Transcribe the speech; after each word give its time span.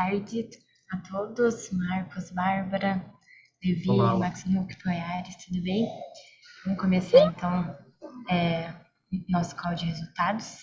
Boa 0.00 0.12
tarde 0.12 0.48
a 0.92 0.96
todos, 0.96 1.70
Marcos, 1.72 2.30
Bárbara, 2.30 3.04
Levi, 3.62 3.90
Olá. 3.90 4.16
Max 4.16 4.44
Poiares, 4.82 5.36
tudo 5.44 5.62
bem? 5.62 5.86
Vamos 6.64 6.80
começar 6.80 7.26
então 7.26 7.76
é, 8.30 8.74
nosso 9.28 9.54
call 9.56 9.74
de 9.74 9.84
resultados. 9.84 10.56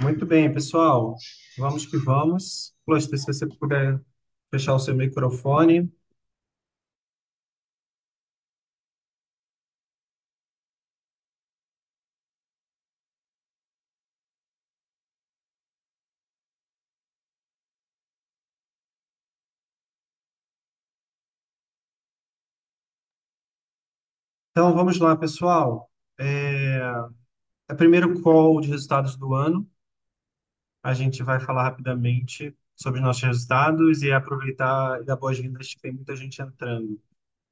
Muito 0.00 0.24
bem, 0.24 0.50
pessoal. 0.50 1.14
Vamos 1.58 1.84
que 1.84 1.98
vamos. 1.98 2.74
Cluster, 2.86 3.18
se 3.18 3.26
você 3.26 3.46
puder 3.46 4.00
fechar 4.50 4.74
o 4.74 4.78
seu 4.78 4.94
microfone. 4.94 5.92
Então, 24.56 24.72
vamos 24.72 25.00
lá, 25.00 25.16
pessoal. 25.16 25.90
É, 26.16 26.78
é 27.68 27.72
o 27.72 27.76
primeiro 27.76 28.22
call 28.22 28.60
de 28.60 28.68
resultados 28.68 29.16
do 29.16 29.34
ano. 29.34 29.68
A 30.80 30.94
gente 30.94 31.24
vai 31.24 31.40
falar 31.40 31.64
rapidamente 31.64 32.56
sobre 32.76 33.00
os 33.00 33.04
nossos 33.04 33.24
resultados 33.24 34.02
e 34.02 34.12
aproveitar 34.12 35.02
e 35.02 35.04
dar 35.04 35.16
boas-vindas, 35.16 35.74
que 35.74 35.80
tem 35.80 35.92
muita 35.92 36.14
gente 36.14 36.40
entrando. 36.40 37.00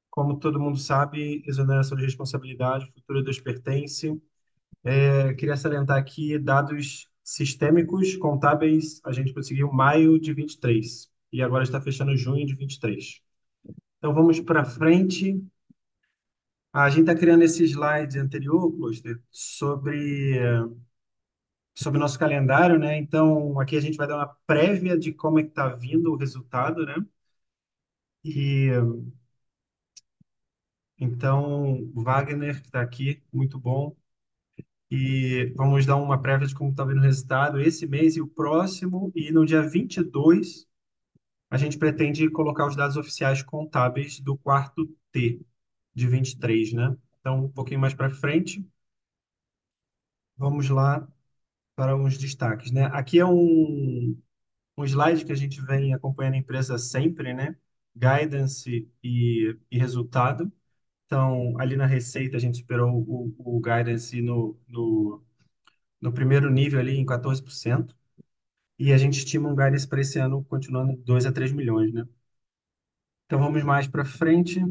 Como 0.09 0.39
todo 0.39 0.61
mundo 0.61 0.77
sabe, 0.77 1.43
exoneração 1.45 1.97
de 1.97 2.05
responsabilidade, 2.05 2.89
futuro 2.93 3.21
Deus 3.21 3.37
pertence. 3.37 4.17
É, 4.81 5.33
queria 5.33 5.57
salientar 5.57 5.97
aqui 5.97 6.39
dados 6.39 7.09
sistêmicos 7.21 8.15
contábeis, 8.15 9.01
a 9.03 9.11
gente 9.11 9.33
conseguiu 9.33 9.69
maio 9.73 10.17
de 10.17 10.33
23 10.33 11.11
e 11.33 11.41
agora 11.41 11.63
está 11.63 11.81
fechando 11.81 12.15
junho 12.15 12.45
de 12.45 12.55
23. 12.55 13.21
Então 13.97 14.13
vamos 14.13 14.39
para 14.39 14.63
frente. 14.63 15.43
A 16.73 16.89
gente 16.89 17.01
está 17.01 17.15
criando 17.15 17.43
esse 17.43 17.63
slide 17.65 18.17
anterior, 18.19 18.71
Cluster, 18.75 19.21
sobre 19.31 20.39
sobre 21.75 21.97
o 21.97 22.01
nosso 22.01 22.17
calendário, 22.19 22.77
né? 22.79 22.97
Então 22.97 23.59
aqui 23.59 23.75
a 23.77 23.81
gente 23.81 23.97
vai 23.97 24.07
dar 24.07 24.17
uma 24.17 24.27
prévia 24.47 24.97
de 24.97 25.11
como 25.13 25.39
é 25.39 25.43
que 25.43 25.49
está 25.49 25.69
vindo 25.69 26.11
o 26.11 26.15
resultado, 26.17 26.85
né? 26.85 26.95
E 28.23 28.69
então 30.99 31.91
Wagner 31.93 32.61
que 32.61 32.67
está 32.67 32.81
aqui, 32.81 33.21
muito 33.31 33.59
bom. 33.59 33.95
E 34.91 35.53
vamos 35.55 35.85
dar 35.85 35.97
uma 35.97 36.21
prévia 36.21 36.47
de 36.47 36.55
como 36.55 36.71
está 36.71 36.85
vindo 36.85 36.99
o 36.99 37.01
resultado 37.01 37.59
esse 37.61 37.87
mês 37.87 38.15
e 38.15 38.21
o 38.21 38.27
próximo. 38.27 39.11
E 39.15 39.31
no 39.31 39.45
dia 39.45 39.61
22, 39.61 40.67
a 41.49 41.57
gente 41.57 41.77
pretende 41.77 42.29
colocar 42.29 42.67
os 42.67 42.75
dados 42.75 42.97
oficiais 42.97 43.43
contábeis 43.43 44.19
do 44.19 44.37
quarto 44.37 44.87
T 45.11 45.41
de 45.95 46.07
23, 46.07 46.73
né? 46.73 46.95
Então, 47.19 47.45
um 47.45 47.49
pouquinho 47.51 47.79
mais 47.79 47.93
para 47.93 48.09
frente, 48.09 48.65
vamos 50.37 50.69
lá 50.69 51.07
para 51.75 51.95
uns 51.97 52.17
destaques, 52.19 52.71
né? 52.71 52.85
Aqui 52.93 53.19
é 53.19 53.25
um, 53.25 54.17
um 54.77 54.85
slide 54.85 55.25
que 55.25 55.31
a 55.31 55.35
gente 55.35 55.61
vem 55.61 55.93
acompanhando 55.93 56.35
a 56.35 56.37
empresa 56.37 56.77
sempre, 56.77 57.33
né? 57.33 57.57
Guidance 57.95 58.89
e, 59.03 59.57
e 59.71 59.77
resultado. 59.79 60.51
Então, 61.07 61.59
ali 61.59 61.77
na 61.77 61.85
receita, 61.87 62.37
a 62.37 62.41
gente 62.41 62.55
esperou 62.55 62.91
o, 62.93 63.35
o 63.39 63.61
guidance 63.61 64.21
no, 64.21 64.59
no, 64.67 65.23
no 66.01 66.13
primeiro 66.13 66.51
nível 66.51 66.79
ali 66.79 66.97
em 66.97 67.05
14%. 67.05 67.95
E 68.79 68.93
a 68.93 68.97
gente 68.99 69.19
estima 69.19 69.49
um 69.49 69.55
guidance 69.55 69.87
para 69.87 70.01
esse 70.01 70.19
ano 70.19 70.45
continuando 70.45 70.97
2 71.05 71.25
a 71.27 71.31
3 71.33 71.51
milhões, 71.53 71.93
né? 71.93 72.07
Então 73.25 73.39
vamos 73.39 73.63
mais 73.63 73.87
para 73.87 74.05
frente. 74.05 74.61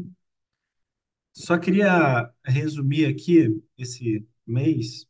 Só 1.33 1.57
queria 1.57 2.31
resumir 2.45 3.05
aqui 3.05 3.61
esse 3.77 4.25
mês 4.45 5.07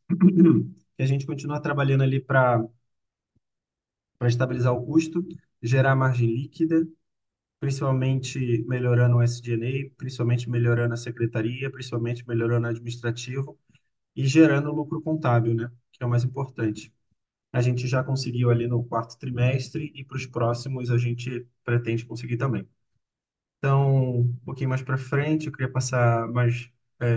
que 0.97 1.03
a 1.03 1.05
gente 1.05 1.25
continua 1.25 1.61
trabalhando 1.61 2.03
ali 2.03 2.19
para 2.19 2.63
para 4.17 4.27
estabilizar 4.29 4.73
o 4.73 4.85
custo, 4.85 5.25
gerar 5.61 5.95
margem 5.95 6.27
líquida, 6.27 6.87
principalmente 7.59 8.63
melhorando 8.67 9.17
o 9.17 9.23
SG&A, 9.23 9.91
principalmente 9.97 10.49
melhorando 10.49 10.93
a 10.95 10.97
secretaria, 10.97 11.71
principalmente 11.71 12.27
melhorando 12.27 12.67
o 12.67 12.69
administrativo 12.71 13.59
e 14.15 14.25
gerando 14.27 14.73
lucro 14.73 15.01
contábil, 15.01 15.55
né? 15.55 15.71
Que 15.91 16.03
é 16.03 16.07
o 16.07 16.09
mais 16.09 16.23
importante. 16.25 16.93
A 17.53 17.61
gente 17.61 17.87
já 17.87 18.03
conseguiu 18.03 18.51
ali 18.51 18.67
no 18.67 18.83
quarto 18.85 19.17
trimestre 19.19 19.91
e 19.95 20.03
para 20.05 20.17
os 20.17 20.27
próximos 20.27 20.91
a 20.91 20.97
gente 20.99 21.47
pretende 21.65 22.05
conseguir 22.05 22.37
também. 22.37 22.67
Então, 23.63 24.19
um 24.21 24.35
pouquinho 24.45 24.69
mais 24.69 24.81
para 24.81 24.97
frente, 24.97 25.45
eu 25.47 25.51
queria 25.53 25.71
passar 25.71 26.27
mais. 26.29 26.69
é, 27.01 27.07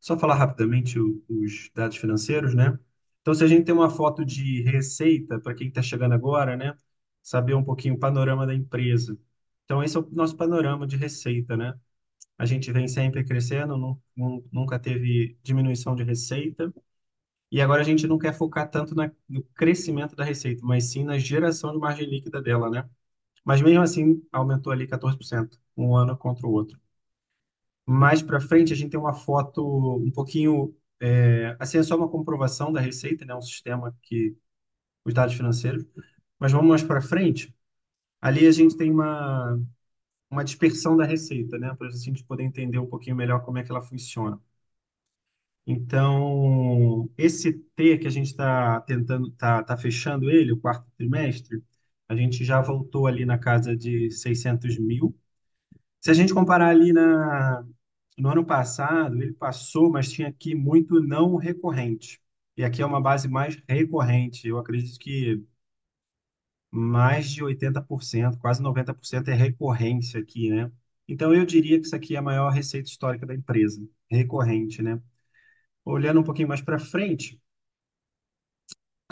só 0.00 0.18
falar 0.18 0.34
rapidamente 0.36 0.98
o- 1.00 1.22
os 1.28 1.70
dados 1.74 1.96
financeiros, 1.98 2.54
né? 2.54 2.78
Então, 3.22 3.34
se 3.34 3.44
a 3.44 3.46
gente 3.46 3.64
tem 3.66 3.74
uma 3.74 3.90
foto 3.90 4.24
de 4.24 4.62
receita, 4.64 5.40
para 5.40 5.54
quem 5.54 5.68
está 5.68 5.82
chegando 5.82 6.12
agora, 6.14 6.56
né? 6.56 6.76
Saber 7.22 7.54
um 7.54 7.64
pouquinho 7.64 7.94
o 7.94 7.98
panorama 7.98 8.46
da 8.46 8.54
empresa. 8.54 9.18
Então, 9.64 9.82
esse 9.82 9.96
é 9.96 10.00
o 10.00 10.08
nosso 10.12 10.36
panorama 10.36 10.86
de 10.86 10.96
receita, 10.96 11.56
né? 11.56 11.74
A 12.38 12.46
gente 12.46 12.72
vem 12.72 12.88
sempre 12.88 13.24
crescendo, 13.24 13.76
nu- 13.78 14.02
nunca 14.52 14.78
teve 14.80 15.38
diminuição 15.42 15.94
de 15.96 16.04
receita. 16.04 16.72
E 17.52 17.60
agora 17.60 17.82
a 17.82 17.84
gente 17.84 18.06
não 18.06 18.18
quer 18.18 18.34
focar 18.34 18.70
tanto 18.70 18.94
na- 18.94 19.10
no 19.28 19.42
crescimento 19.54 20.16
da 20.16 20.24
receita, 20.24 20.62
mas 20.64 20.84
sim 20.92 21.04
na 21.04 21.18
geração 21.18 21.72
de 21.72 21.78
margem 21.78 22.08
líquida 22.08 22.42
dela, 22.42 22.70
né? 22.70 22.88
Mas 23.44 23.60
mesmo 23.62 23.82
assim, 23.82 24.22
aumentou 24.32 24.72
ali 24.72 24.86
14%, 24.86 25.60
um 25.76 25.96
ano 25.96 26.16
contra 26.16 26.46
o 26.46 26.52
outro. 26.52 26.78
Mais 27.86 28.22
para 28.22 28.40
frente, 28.40 28.72
a 28.72 28.76
gente 28.76 28.90
tem 28.90 29.00
uma 29.00 29.12
foto 29.14 29.96
um 29.98 30.10
pouquinho, 30.10 30.74
é, 31.00 31.56
assim, 31.58 31.78
é 31.78 31.82
só 31.82 31.96
uma 31.96 32.08
comprovação 32.08 32.72
da 32.72 32.80
receita, 32.80 33.24
né? 33.24 33.34
Um 33.34 33.42
sistema 33.42 33.96
que, 34.02 34.36
os 35.04 35.14
dados 35.14 35.34
financeiros. 35.36 35.84
Mas 36.38 36.52
vamos 36.52 36.68
mais 36.68 36.82
para 36.84 37.02
frente, 37.02 37.54
ali 38.22 38.46
a 38.46 38.52
gente 38.52 38.76
tem 38.76 38.90
uma, 38.92 39.60
uma 40.30 40.44
dispersão 40.44 40.96
da 40.96 41.04
receita, 41.06 41.58
né? 41.58 41.74
Para 41.76 41.88
a 41.88 41.92
gente 41.92 42.24
poder 42.24 42.44
entender 42.44 42.78
um 42.78 42.86
pouquinho 42.88 43.16
melhor 43.16 43.44
como 43.44 43.58
é 43.58 43.64
que 43.64 43.70
ela 43.72 43.82
funciona. 43.82 44.40
Então, 45.66 47.08
esse 47.16 47.52
T 47.52 47.98
que 47.98 48.06
a 48.06 48.10
gente 48.10 48.26
está 48.28 48.80
tentando, 48.80 49.30
tá, 49.32 49.62
tá 49.62 49.76
fechando 49.76 50.28
ele, 50.30 50.52
o 50.52 50.58
quarto 50.60 50.90
trimestre, 50.96 51.62
a 52.12 52.16
gente 52.16 52.44
já 52.44 52.60
voltou 52.60 53.06
ali 53.06 53.24
na 53.24 53.38
casa 53.38 53.76
de 53.76 54.10
600 54.10 54.78
mil. 54.78 55.16
Se 56.00 56.10
a 56.10 56.14
gente 56.14 56.34
comparar 56.34 56.68
ali 56.70 56.92
na, 56.92 57.64
no 58.18 58.30
ano 58.30 58.44
passado, 58.46 59.22
ele 59.22 59.32
passou, 59.34 59.90
mas 59.90 60.12
tinha 60.12 60.28
aqui 60.28 60.54
muito 60.54 61.00
não 61.02 61.36
recorrente. 61.36 62.20
E 62.56 62.64
aqui 62.64 62.82
é 62.82 62.86
uma 62.86 63.00
base 63.02 63.28
mais 63.28 63.56
recorrente. 63.68 64.48
Eu 64.48 64.58
acredito 64.58 64.98
que 64.98 65.42
mais 66.70 67.30
de 67.30 67.42
80%, 67.44 68.38
quase 68.38 68.62
90% 68.62 69.28
é 69.28 69.34
recorrência 69.34 70.20
aqui, 70.20 70.50
né? 70.50 70.70
Então, 71.08 71.34
eu 71.34 71.44
diria 71.44 71.78
que 71.78 71.86
isso 71.86 71.96
aqui 71.96 72.14
é 72.16 72.18
a 72.18 72.22
maior 72.22 72.50
receita 72.50 72.88
histórica 72.88 73.26
da 73.26 73.34
empresa, 73.34 73.86
recorrente, 74.10 74.82
né? 74.82 75.00
Olhando 75.84 76.20
um 76.20 76.24
pouquinho 76.24 76.48
mais 76.48 76.62
para 76.62 76.78
frente, 76.80 77.41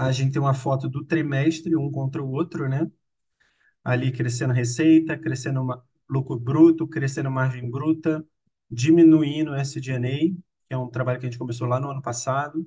a 0.06 0.12
gente 0.12 0.32
tem 0.32 0.41
uma 0.43 0.55
foto 0.55 0.88
do 0.88 1.05
trimestre, 1.05 1.76
um 1.76 1.91
contra 1.91 2.23
o 2.23 2.31
outro, 2.32 2.69
né? 2.69 2.91
Ali 3.85 4.12
crescendo 4.12 4.52
receita, 4.52 5.19
crescendo 5.19 5.67
lucro 6.08 6.38
bruto, 6.38 6.87
crescendo 6.88 7.31
margem 7.31 7.70
bruta, 7.70 8.25
diminuindo 8.70 9.52
o 9.52 9.55
SG&A, 9.56 10.19
que 10.69 10.75
é 10.75 10.79
um 10.79 10.88
trabalho 10.91 11.19
que 11.20 11.26
a 11.26 11.31
gente 11.31 11.38
começou 11.38 11.67
lá 11.69 11.81
no 11.81 11.91
ano 11.91 12.02
passado, 12.02 12.67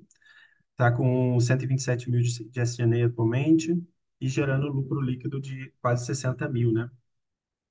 está 0.72 0.92
com 0.92 1.40
127 1.40 2.10
mil 2.12 2.22
de 2.22 2.50
de 2.50 2.60
SG&A 2.62 3.08
atualmente 3.08 3.76
e 4.22 4.28
gerando 4.30 4.68
lucro 4.70 5.02
líquido 5.02 5.42
de 5.42 5.72
quase 5.82 6.06
60 6.06 6.50
mil, 6.50 6.72
né? 6.74 6.90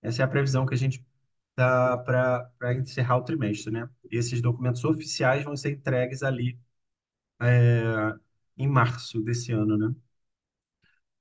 Essa 0.02 0.22
é 0.22 0.24
a 0.24 0.28
previsão 0.28 0.66
que 0.66 0.74
a 0.74 0.78
gente 0.78 1.04
dá 1.56 1.98
para 1.98 2.50
encerrar 2.74 3.18
o 3.18 3.24
trimestre, 3.24 3.72
né? 3.72 3.88
Esses 4.10 4.42
documentos 4.42 4.84
oficiais 4.84 5.44
vão 5.44 5.56
ser 5.56 5.72
entregues 5.72 6.22
ali 6.24 6.58
em 8.56 8.68
março 8.68 9.20
desse 9.22 9.52
ano, 9.52 9.76
né? 9.78 9.94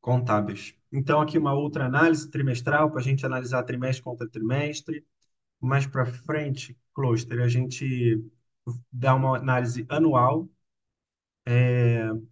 contábeis. 0.02 0.76
Então, 0.92 1.22
aqui 1.22 1.38
uma 1.38 1.54
outra 1.54 1.86
análise 1.86 2.30
trimestral 2.30 2.90
para 2.92 3.00
a 3.00 3.04
gente 3.04 3.26
analisar 3.26 3.64
trimestre 3.64 4.04
contra 4.04 4.28
trimestre. 4.30 5.06
Mais 5.62 5.88
para 5.88 6.06
frente, 6.06 6.78
cluster, 6.96 7.42
a 7.42 7.48
gente 7.50 8.24
dá 8.92 9.16
uma 9.16 9.38
análise 9.38 9.86
anual, 9.90 10.50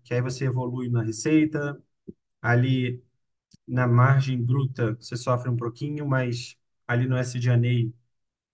que 0.04 0.14
aí 0.14 0.22
você 0.22 0.46
evolui 0.46 0.90
na 0.90 1.02
receita, 1.04 1.82
ali 2.42 3.04
na 3.68 3.88
margem 3.88 4.44
bruta 4.44 4.96
você 4.96 5.18
sofre 5.18 5.50
um 5.50 5.58
pouquinho, 5.58 6.08
mas 6.08 6.58
ali 6.88 7.08
no 7.08 7.18
SG&A 7.18 7.94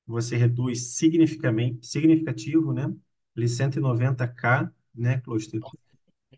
você 0.07 0.37
reduz 0.37 0.95
significativamente, 0.95 1.87
significativo, 1.87 2.73
né? 2.73 2.93
Ali 3.37 3.49
190k, 3.49 4.71
né, 4.95 5.19
cluster? 5.21 5.61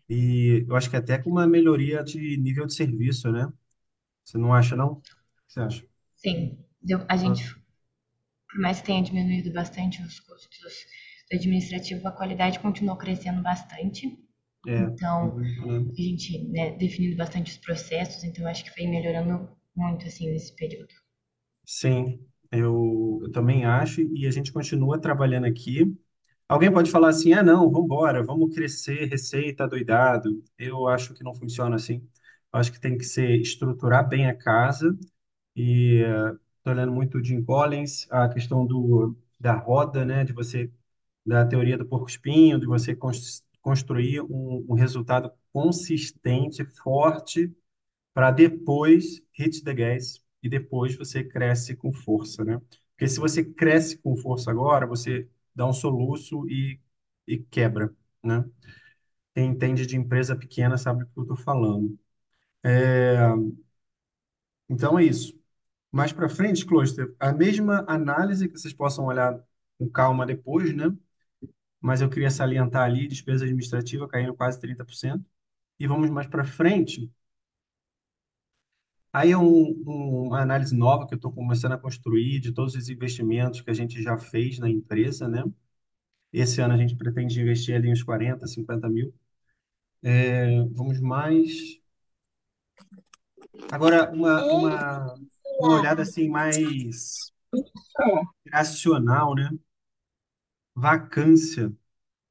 E 0.08 0.64
eu 0.68 0.76
acho 0.76 0.90
que 0.90 0.96
até 0.96 1.18
com 1.18 1.30
uma 1.30 1.46
melhoria 1.46 2.02
de 2.04 2.36
nível 2.38 2.66
de 2.66 2.74
serviço, 2.74 3.30
né? 3.32 3.52
Você 4.24 4.38
não 4.38 4.54
acha, 4.54 4.76
não? 4.76 4.94
O 4.94 5.00
que 5.02 5.10
você 5.48 5.60
acha? 5.60 5.86
Sim, 6.16 6.58
deu, 6.82 7.04
a 7.08 7.16
Ah, 7.22 7.34
gente, 7.34 7.42
por 8.50 8.60
mais 8.60 8.78
que 8.80 8.86
tenha 8.88 9.02
diminuído 9.02 9.50
bastante 9.52 10.02
os 10.02 10.20
custos 10.20 10.74
do 11.30 11.36
administrativo, 11.36 12.06
a 12.06 12.12
qualidade 12.12 12.60
continuou 12.60 12.96
crescendo 12.98 13.42
bastante. 13.42 14.18
É, 14.66 14.78
Então, 14.78 15.36
muito, 15.36 15.66
né? 15.66 15.84
a 15.98 16.02
gente, 16.02 16.38
né, 16.48 16.72
definindo 16.72 17.16
bastante 17.16 17.52
os 17.52 17.58
processos, 17.58 18.24
então 18.24 18.46
acho 18.48 18.64
que 18.64 18.72
foi 18.74 18.86
melhorando 18.86 19.50
muito, 19.76 20.06
assim, 20.06 20.30
nesse 20.30 20.54
período. 20.56 20.94
Sim, 21.64 22.26
eu, 22.50 23.20
eu 23.22 23.30
também 23.32 23.64
acho, 23.64 24.00
e 24.00 24.26
a 24.26 24.30
gente 24.30 24.52
continua 24.52 25.00
trabalhando 25.00 25.46
aqui. 25.46 25.84
Alguém 26.48 26.72
pode 26.72 26.90
falar 26.90 27.08
assim: 27.10 27.32
ah, 27.32 27.42
não, 27.42 27.70
vamos 27.70 27.84
embora, 27.86 28.22
vamos 28.22 28.54
crescer, 28.54 29.06
receita 29.06 29.68
doidado. 29.68 30.42
Eu 30.58 30.86
acho 30.88 31.14
que 31.14 31.22
não 31.24 31.34
funciona 31.34 31.76
assim. 31.76 32.06
Acho 32.52 32.72
que 32.72 32.80
tem 32.80 32.96
que 32.96 33.04
ser 33.04 33.36
estruturar 33.40 34.08
bem 34.08 34.26
a 34.28 34.34
casa, 34.36 34.96
e 35.56 36.00
estou 36.58 36.72
olhando 36.74 36.92
muito 36.92 37.18
o 37.18 37.24
Jim 37.24 37.42
Collins, 37.44 38.06
a 38.10 38.28
questão 38.28 38.66
do, 38.66 39.16
da 39.40 39.54
roda, 39.54 40.04
né, 40.04 40.24
de 40.24 40.32
você, 40.32 40.70
da 41.26 41.46
teoria 41.46 41.78
do 41.78 41.86
porco-espinho, 41.86 42.58
de 42.60 42.66
você 42.66 42.94
cons- 42.96 43.44
construir 43.62 44.22
um, 44.22 44.66
um 44.70 44.74
resultado 44.74 45.32
consistente, 45.52 46.64
forte 46.82 47.52
para 48.14 48.30
depois 48.30 49.20
hit 49.32 49.62
the 49.62 49.74
gas 49.74 50.22
e 50.42 50.48
depois 50.48 50.96
você 50.96 51.22
cresce 51.24 51.76
com 51.76 51.92
força, 51.92 52.44
né? 52.44 52.60
Porque 52.92 53.08
se 53.08 53.20
você 53.20 53.44
cresce 53.44 53.98
com 53.98 54.16
força 54.16 54.50
agora, 54.50 54.86
você 54.86 55.28
dá 55.58 55.66
um 55.66 55.74
soluço 55.74 56.48
e, 56.50 56.80
e 57.28 57.38
quebra, 57.38 57.94
né? 58.24 58.44
Quem 59.34 59.50
entende 59.50 59.86
de 59.86 59.96
empresa 59.96 60.36
pequena 60.36 60.78
sabe 60.78 61.04
o 61.04 61.08
que 61.08 61.18
eu 61.18 61.22
estou 61.24 61.36
falando. 61.38 61.98
Então 64.68 64.98
é 64.98 65.04
isso. 65.04 65.38
Mais 65.92 66.12
para 66.12 66.28
frente, 66.28 66.66
Closter, 66.66 67.14
a 67.18 67.32
mesma 67.32 67.84
análise 67.88 68.48
que 68.48 68.58
vocês 68.58 68.74
possam 68.74 69.06
olhar 69.06 69.38
com 69.78 69.88
calma 69.90 70.26
depois, 70.26 70.74
né? 70.76 70.94
Mas 71.80 72.00
eu 72.02 72.10
queria 72.10 72.30
salientar 72.30 72.84
ali, 72.84 73.08
despesa 73.08 73.44
administrativa 73.44 74.08
caindo 74.08 74.34
quase 74.36 74.60
30%. 74.60 75.24
E 75.80 75.86
vamos 75.86 76.10
mais 76.10 76.26
para 76.28 76.44
frente, 76.44 77.10
Aí 79.12 79.32
é 79.32 79.38
um, 79.38 79.44
um- 79.86 80.26
uma 80.28 80.40
análise 80.42 80.76
nova 80.76 81.06
que 81.06 81.14
eu 81.14 81.16
estou 81.16 81.32
começando 81.32 81.72
a 81.72 81.78
construir 81.78 82.40
de 82.40 82.52
todos 82.52 82.74
os 82.74 82.88
investimentos 82.88 83.60
que 83.60 83.70
a 83.70 83.74
gente 83.74 84.02
já 84.02 84.18
fez 84.18 84.58
na 84.58 84.68
empresa, 84.70 85.28
né? 85.28 85.44
Esse 86.32 86.60
ano 86.62 86.74
a 86.74 86.78
gente 86.78 86.96
pretende 86.96 87.40
investir 87.40 87.76
ali 87.76 87.92
uns 87.92 88.02
40, 88.02 88.46
50 88.46 88.88
mil. 88.90 89.14
É, 90.02 90.62
vamos 90.72 91.00
mais. 91.00 91.80
Agora, 93.70 94.10
uma, 94.12 94.46
uma, 94.50 95.14
uma 95.58 95.72
olhada 95.72 96.02
assim 96.02 96.28
mais 96.28 97.32
racional, 98.52 99.34
né? 99.34 99.48
Vacância. 100.74 101.70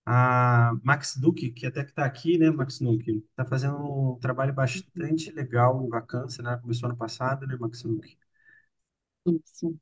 A 0.09 0.73
Max 0.83 1.17
Duque, 1.17 1.51
que 1.51 1.65
até 1.67 1.83
que 1.83 1.89
está 1.91 2.05
aqui, 2.05 2.37
né, 2.37 2.49
Max 2.49 2.79
Duque, 2.79 3.25
está 3.29 3.45
fazendo 3.45 3.77
um 4.15 4.17
trabalho 4.19 4.53
bastante 4.53 5.31
legal 5.31 5.83
em 5.85 5.89
vacância, 5.89 6.41
né? 6.41 6.57
Começou 6.61 6.87
ano 6.89 6.97
passado, 6.97 7.45
né, 7.45 7.57
Max 7.59 7.83
Duque? 7.83 8.17
Isso. 9.25 9.77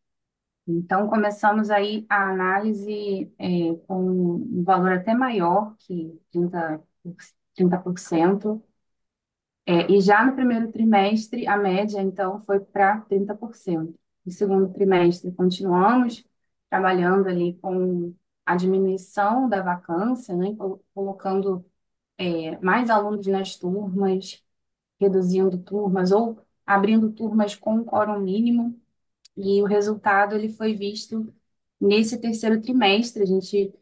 Então, 0.68 1.10
começamos 1.10 1.70
aí 1.72 2.06
a 2.10 2.32
análise 2.32 3.34
é, 3.40 3.76
com 3.88 4.02
um 4.38 4.64
valor 4.64 4.94
até 4.94 5.14
maior 5.16 5.76
que 5.80 6.20
30, 6.32 6.82
30%. 7.56 8.64
É, 9.66 9.92
e 9.92 10.02
já 10.02 10.26
no 10.26 10.36
primeiro 10.36 10.72
trimestre, 10.72 11.48
a 11.48 11.58
média, 11.58 12.02
então, 12.02 12.40
foi 12.42 12.60
para 12.60 13.02
30%. 13.02 13.96
No 14.26 14.32
segundo 14.32 14.72
trimestre, 14.74 15.32
continuamos 15.34 16.26
trabalhando 16.70 17.28
ali 17.30 17.56
com 17.62 18.14
a 18.46 18.56
diminuição 18.56 19.50
da 19.50 19.62
vacância, 19.62 20.36
né, 20.36 20.56
colo- 20.56 20.84
colocando 20.94 21.66
é, 22.18 22.58
mais 22.60 22.90
alunos 22.90 23.26
nas 23.28 23.58
turmas, 23.58 24.44
reduzindo 25.00 25.58
turmas 25.60 26.12
ou 26.12 26.40
abrindo 26.66 27.12
turmas 27.14 27.56
com 27.56 27.76
um 27.78 27.84
quórum 27.86 28.20
mínimo. 28.22 28.80
E 29.38 29.62
o 29.62 29.66
resultado 29.66 30.36
ele 30.36 30.50
foi 30.50 30.76
visto 30.76 31.34
nesse 31.80 32.20
terceiro 32.20 32.62
trimestre. 32.62 33.24
A 33.24 33.26
gente 33.26 33.74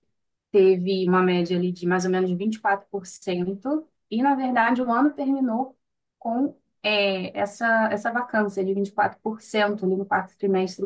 teve 0.51 1.07
uma 1.09 1.21
média 1.21 1.57
ali 1.57 1.71
de 1.71 1.85
mais 1.87 2.05
ou 2.05 2.11
menos 2.11 2.31
24%, 2.31 3.87
e, 4.09 4.21
na 4.21 4.35
verdade, 4.35 4.81
o 4.81 4.91
ano 4.91 5.11
terminou 5.13 5.77
com 6.19 6.55
é, 6.83 7.37
essa, 7.37 7.89
essa 7.91 8.11
vacância 8.11 8.63
de 8.63 8.73
24% 8.73 9.85
ali 9.85 9.95
no 9.97 10.05
quarto 10.05 10.37
trimestre, 10.37 10.85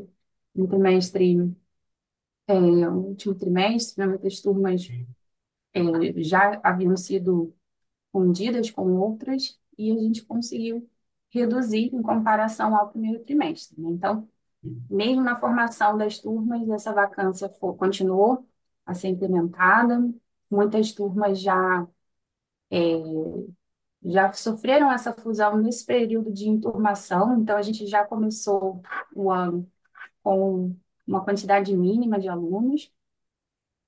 no 0.55 0.67
trimestre, 0.67 1.55
é, 2.47 2.59
no 2.59 3.07
último 3.09 3.35
trimestre, 3.35 3.99
né, 3.99 4.07
muitas 4.07 4.41
turmas 4.41 4.87
é, 5.73 6.23
já 6.23 6.59
haviam 6.63 6.95
sido 6.97 7.53
fundidas 8.11 8.71
com 8.71 8.93
outras, 8.97 9.59
e 9.77 9.91
a 9.91 9.95
gente 9.95 10.25
conseguiu 10.25 10.89
reduzir 11.29 11.93
em 11.93 12.01
comparação 12.01 12.75
ao 12.75 12.89
primeiro 12.89 13.23
trimestre, 13.23 13.79
né? 13.79 13.89
Então, 13.91 14.27
mesmo 14.89 15.21
na 15.23 15.35
formação 15.39 15.97
das 15.97 16.19
turmas, 16.19 16.67
essa 16.69 16.93
vacância 16.93 17.49
continuou 17.49 18.47
a 18.85 18.93
ser 18.93 19.09
implementada. 19.09 20.11
Muitas 20.49 20.91
turmas 20.93 21.39
já, 21.39 21.87
já 24.03 24.31
sofreram 24.33 24.91
essa 24.91 25.13
fusão 25.13 25.57
nesse 25.57 25.85
período 25.85 26.31
de 26.31 26.47
enturmação, 26.47 27.39
então 27.39 27.57
a 27.57 27.61
gente 27.61 27.85
já 27.87 28.05
começou 28.05 28.81
o 29.15 29.31
ano 29.31 29.69
com 30.23 30.75
uma 31.07 31.23
quantidade 31.23 31.75
mínima 31.75 32.19
de 32.19 32.27
alunos 32.29 32.91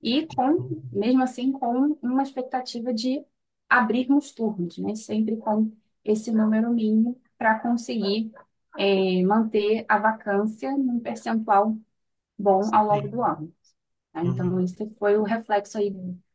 e 0.02 0.26
com, 0.26 0.66
mesmo 0.92 1.22
assim, 1.22 1.52
com 1.52 1.98
uma 2.02 2.22
expectativa 2.22 2.92
de 2.92 3.24
abrirmos 3.68 4.32
turmas, 4.32 4.78
né? 4.78 4.94
Sempre 4.94 5.36
com 5.36 5.72
esse 6.04 6.32
número 6.32 6.70
mínimo 6.72 7.20
para 7.38 7.58
conseguir 7.60 8.32
eh, 8.76 9.22
manter 9.24 9.84
a 9.88 9.98
vacância 9.98 10.72
num 10.76 11.00
percentual 11.00 11.76
bom 12.38 12.70
ao 12.74 12.86
longo 12.86 13.08
do 13.08 13.22
ano. 13.24 13.54
né? 14.14 14.22
Então, 14.26 14.58
Uhum. 14.58 14.60
esse 14.60 14.88
foi 14.98 15.16
o 15.18 15.24
reflexo 15.24 15.78
aí 15.78 15.90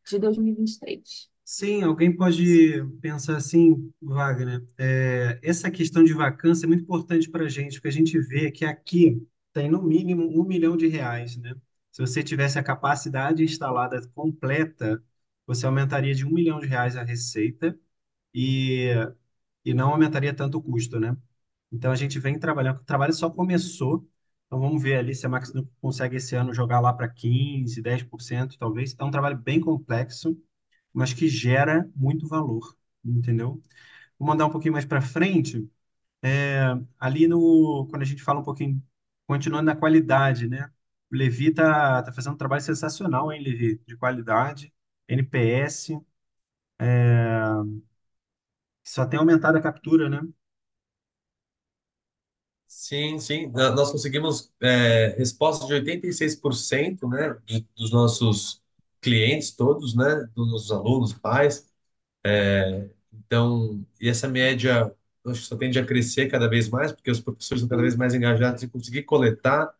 de 0.05 0.19
2023. 0.19 1.29
Sim, 1.43 1.83
alguém 1.83 2.15
pode 2.15 2.83
pensar 3.01 3.37
assim, 3.37 3.91
Wagner, 4.01 4.65
é, 4.79 5.39
essa 5.43 5.69
questão 5.69 6.03
de 6.03 6.11
vacância 6.13 6.65
é 6.65 6.67
muito 6.67 6.81
importante 6.83 7.29
para 7.29 7.45
a 7.45 7.49
gente, 7.49 7.75
porque 7.75 7.87
a 7.87 7.91
gente 7.91 8.19
vê 8.19 8.51
que 8.51 8.65
aqui 8.65 9.21
tem 9.55 9.71
no 9.71 9.83
mínimo 9.83 10.23
um 10.39 10.45
milhão 10.45 10.77
de 10.77 10.87
reais, 10.87 11.37
né? 11.37 11.55
Se 11.91 12.01
você 12.03 12.23
tivesse 12.23 12.59
a 12.59 12.63
capacidade 12.63 13.43
instalada 13.43 14.01
completa, 14.09 15.03
você 15.47 15.65
aumentaria 15.67 16.15
de 16.15 16.25
um 16.25 16.31
milhão 16.33 16.59
de 16.61 16.67
reais 16.67 16.97
a 16.97 17.03
receita 17.03 17.79
e, 18.33 18.89
e 19.65 19.73
não 19.73 19.91
aumentaria 19.91 20.33
tanto 20.35 20.57
o 20.57 20.63
custo, 20.63 20.99
né? 20.99 21.15
Então 21.71 21.91
a 21.91 21.95
gente 21.95 22.19
vem 22.19 22.39
trabalhando, 22.39 22.77
o 22.81 22.85
trabalho 22.85 23.13
só 23.13 23.29
começou, 23.29 24.07
então 24.47 24.59
vamos 24.59 24.81
ver 24.83 24.97
ali 24.97 25.15
se 25.15 25.25
a 25.25 25.29
Max 25.29 25.53
não 25.53 25.65
consegue 25.81 26.17
esse 26.17 26.35
ano 26.35 26.53
jogar 26.53 26.79
lá 26.79 26.93
para 26.93 27.09
15, 27.09 27.81
10%, 27.81 28.57
talvez. 28.57 28.95
É 28.99 29.03
um 29.03 29.11
trabalho 29.11 29.37
bem 29.37 29.59
complexo 29.61 30.37
mas 30.93 31.13
que 31.13 31.27
gera 31.29 31.89
muito 31.95 32.27
valor, 32.27 32.75
entendeu? 33.05 33.61
Vou 34.19 34.27
mandar 34.27 34.45
um 34.47 34.49
pouquinho 34.51 34.73
mais 34.73 34.85
para 34.85 35.01
frente, 35.01 35.69
é, 36.23 36.61
ali 36.99 37.27
no, 37.27 37.87
quando 37.89 38.01
a 38.03 38.05
gente 38.05 38.23
fala 38.23 38.39
um 38.41 38.43
pouquinho, 38.43 38.81
continuando 39.27 39.65
na 39.67 39.75
qualidade, 39.75 40.47
né? 40.47 40.71
O 41.11 41.15
Levi 41.15 41.53
tá, 41.53 42.03
tá 42.03 42.11
fazendo 42.13 42.33
um 42.33 42.37
trabalho 42.37 42.61
sensacional, 42.61 43.31
hein, 43.31 43.41
Levi? 43.43 43.81
De 43.87 43.95
qualidade, 43.97 44.73
NPS, 45.07 45.99
só 48.85 49.05
tem 49.05 49.19
aumentado 49.19 49.57
a 49.57 49.61
captura, 49.61 50.09
né? 50.09 50.21
Sim, 52.67 53.19
sim. 53.19 53.47
Nós 53.47 53.91
conseguimos 53.91 54.51
é, 54.61 55.09
resposta 55.17 55.65
de 55.65 55.73
86%, 55.73 57.07
né, 57.07 57.35
de- 57.45 57.61
dos 57.75 57.91
nossos 57.91 58.61
clientes 59.01 59.51
todos, 59.51 59.95
né, 59.95 60.25
dos 60.35 60.51
nossos 60.51 60.71
alunos, 60.71 61.13
pais. 61.13 61.67
Então, 63.13 63.85
e 63.99 64.09
essa 64.09 64.27
média, 64.27 64.93
acho 65.31 65.41
que 65.41 65.47
só 65.47 65.57
tende 65.57 65.79
a 65.79 65.85
crescer 65.85 66.27
cada 66.29 66.49
vez 66.49 66.69
mais, 66.69 66.91
porque 66.91 67.11
os 67.11 67.19
professores 67.19 67.61
estão 67.63 67.69
cada 67.69 67.81
vez 67.83 67.95
mais 67.95 68.13
engajados 68.13 68.63
em 68.63 68.69
conseguir 68.69 69.03
coletar 69.03 69.73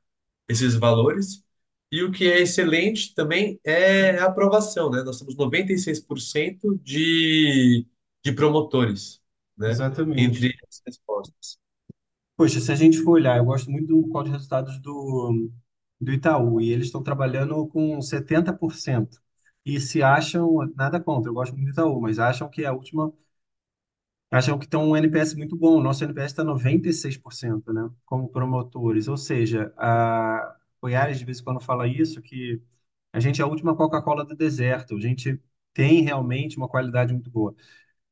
esses 0.49 0.75
valores. 0.75 1.43
E 1.91 2.03
o 2.03 2.11
que 2.11 2.25
é 2.31 2.41
excelente 2.41 3.13
também 3.15 3.59
é 3.63 4.17
a 4.19 4.25
aprovação, 4.25 4.89
né? 4.91 5.03
Nós 5.03 5.19
temos 5.19 5.35
96% 5.37 6.77
de, 6.83 7.85
de 8.23 8.31
promotores, 8.33 9.21
né, 9.57 9.71
Exatamente. 9.71 10.21
entre 10.21 10.55
as 10.69 10.81
respostas. 10.85 11.59
Poxa, 12.37 12.59
se 12.59 12.71
a 12.71 12.75
gente 12.75 12.97
for 13.01 13.11
olhar, 13.13 13.37
eu 13.37 13.45
gosto 13.45 13.71
muito 13.71 13.87
do 13.87 14.07
quadro 14.09 14.29
de 14.31 14.37
resultados 14.37 14.77
do, 14.81 15.49
do 16.01 16.11
Itaú, 16.13 16.59
e 16.61 16.71
eles 16.71 16.87
estão 16.87 17.01
trabalhando 17.03 17.67
com 17.67 18.01
70%. 18.01 19.21
e 19.65 19.79
se 19.79 20.03
acham, 20.03 20.57
nada 20.75 20.99
contra, 20.99 21.29
eu 21.29 21.33
gosto 21.33 21.53
muito 21.55 21.67
do 21.67 21.71
Itaú, 21.73 22.01
mas 22.01 22.19
acham 22.19 22.49
que 22.49 22.63
é 22.63 22.67
a 22.67 22.73
última 22.73 23.13
acham 24.31 24.57
que 24.59 24.65
estão 24.65 24.89
um 24.89 24.97
NPS 24.97 25.35
muito 25.35 25.55
bom. 25.55 25.77
O 25.79 25.83
nosso 25.83 26.03
NPS 26.03 26.33
está 26.33 26.43
96%, 26.43 27.73
né? 27.73 27.89
Como 28.05 28.29
promotores. 28.29 29.07
Ou 29.07 29.17
seja, 29.17 29.73
a 29.77 30.55
Goiás 30.81 31.17
de 31.19 31.25
vez 31.25 31.39
em 31.39 31.43
quando 31.43 31.59
fala 31.61 31.87
isso, 31.87 32.21
que 32.21 32.61
a 33.13 33.19
gente 33.19 33.41
é 33.41 33.43
a 33.43 33.47
última 33.47 33.75
Coca-Cola 33.75 34.25
do 34.25 34.35
deserto. 34.35 34.95
A 34.95 35.01
gente 35.01 35.41
tem 35.73 36.01
realmente 36.03 36.57
uma 36.57 36.67
qualidade 36.69 37.13
muito 37.13 37.29
boa. 37.29 37.55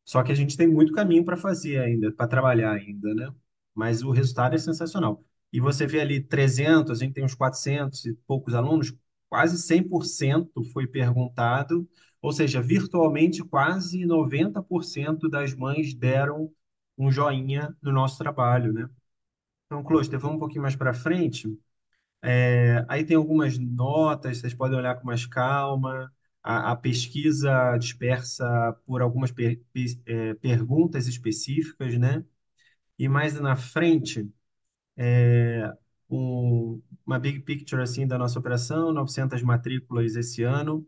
Só 0.05 0.23
que 0.23 0.31
a 0.31 0.35
gente 0.35 0.57
tem 0.57 0.67
muito 0.67 0.93
caminho 0.93 1.23
para 1.25 1.37
fazer 1.37 1.79
ainda, 1.79 2.11
para 2.11 2.27
trabalhar 2.27 2.73
ainda, 2.73 3.13
né? 3.15 3.33
Mas 3.73 4.03
o 4.03 4.11
resultado 4.11 4.55
é 4.55 4.57
sensacional. 4.57 5.23
E 5.51 5.59
você 5.59 5.87
vê 5.87 6.01
ali 6.01 6.21
300, 6.21 6.91
a 7.01 7.03
gente 7.05 7.13
tem 7.13 7.23
uns 7.23 7.35
400 7.35 8.05
e 8.05 8.13
poucos 8.27 8.53
alunos, 8.53 8.93
quase 9.29 9.57
100% 9.61 10.63
foi 10.73 10.87
perguntado, 10.87 11.87
ou 12.23 12.33
seja, 12.33 12.61
virtualmente 12.63 13.43
quase 13.45 14.05
90% 14.07 15.29
das 15.29 15.55
mães 15.55 15.93
deram 15.95 16.51
um 16.97 17.11
joinha 17.11 17.77
no 17.83 17.93
nosso 17.93 18.19
trabalho, 18.19 18.73
né? 18.73 18.89
Então, 19.67 19.83
Closter, 19.83 20.19
vamos 20.19 20.37
um 20.37 20.39
pouquinho 20.39 20.61
mais 20.61 20.75
para 20.75 20.93
frente. 20.93 21.47
É, 22.23 22.85
aí 22.89 23.05
tem 23.05 23.17
algumas 23.17 23.57
notas, 23.59 24.39
vocês 24.39 24.53
podem 24.53 24.77
olhar 24.77 24.95
com 24.99 25.07
mais 25.07 25.25
calma. 25.25 26.11
A, 26.43 26.71
a 26.71 26.75
pesquisa 26.75 27.77
dispersa 27.77 28.73
por 28.85 29.01
algumas 29.01 29.31
per- 29.31 29.61
pe- 29.73 30.01
é, 30.05 30.33
perguntas 30.35 31.07
específicas, 31.07 31.97
né? 31.97 32.23
E 32.99 33.09
mais 33.09 33.39
na 33.41 33.55
frente, 33.55 34.29
um- 36.09 36.81
uma 37.05 37.19
big 37.19 37.41
picture 37.41 37.81
assim 37.81 38.07
da 38.07 38.17
nossa 38.17 38.39
operação, 38.39 38.91
900 38.93 39.41
matrículas 39.41 40.15
esse 40.15 40.43
ano. 40.43 40.85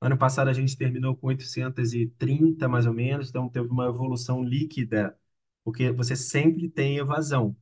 Ano 0.00 0.16
passado 0.18 0.48
a 0.48 0.52
gente 0.52 0.76
terminou 0.76 1.16
com 1.16 1.26
830 1.28 2.68
mais 2.68 2.86
ou 2.86 2.92
menos, 2.94 3.28
então 3.30 3.48
teve 3.48 3.68
uma 3.68 3.86
evolução 3.86 4.42
líquida, 4.44 5.16
porque 5.64 5.90
você 5.92 6.14
sempre 6.16 6.68
tem 6.68 6.98
evasão. 6.98 7.56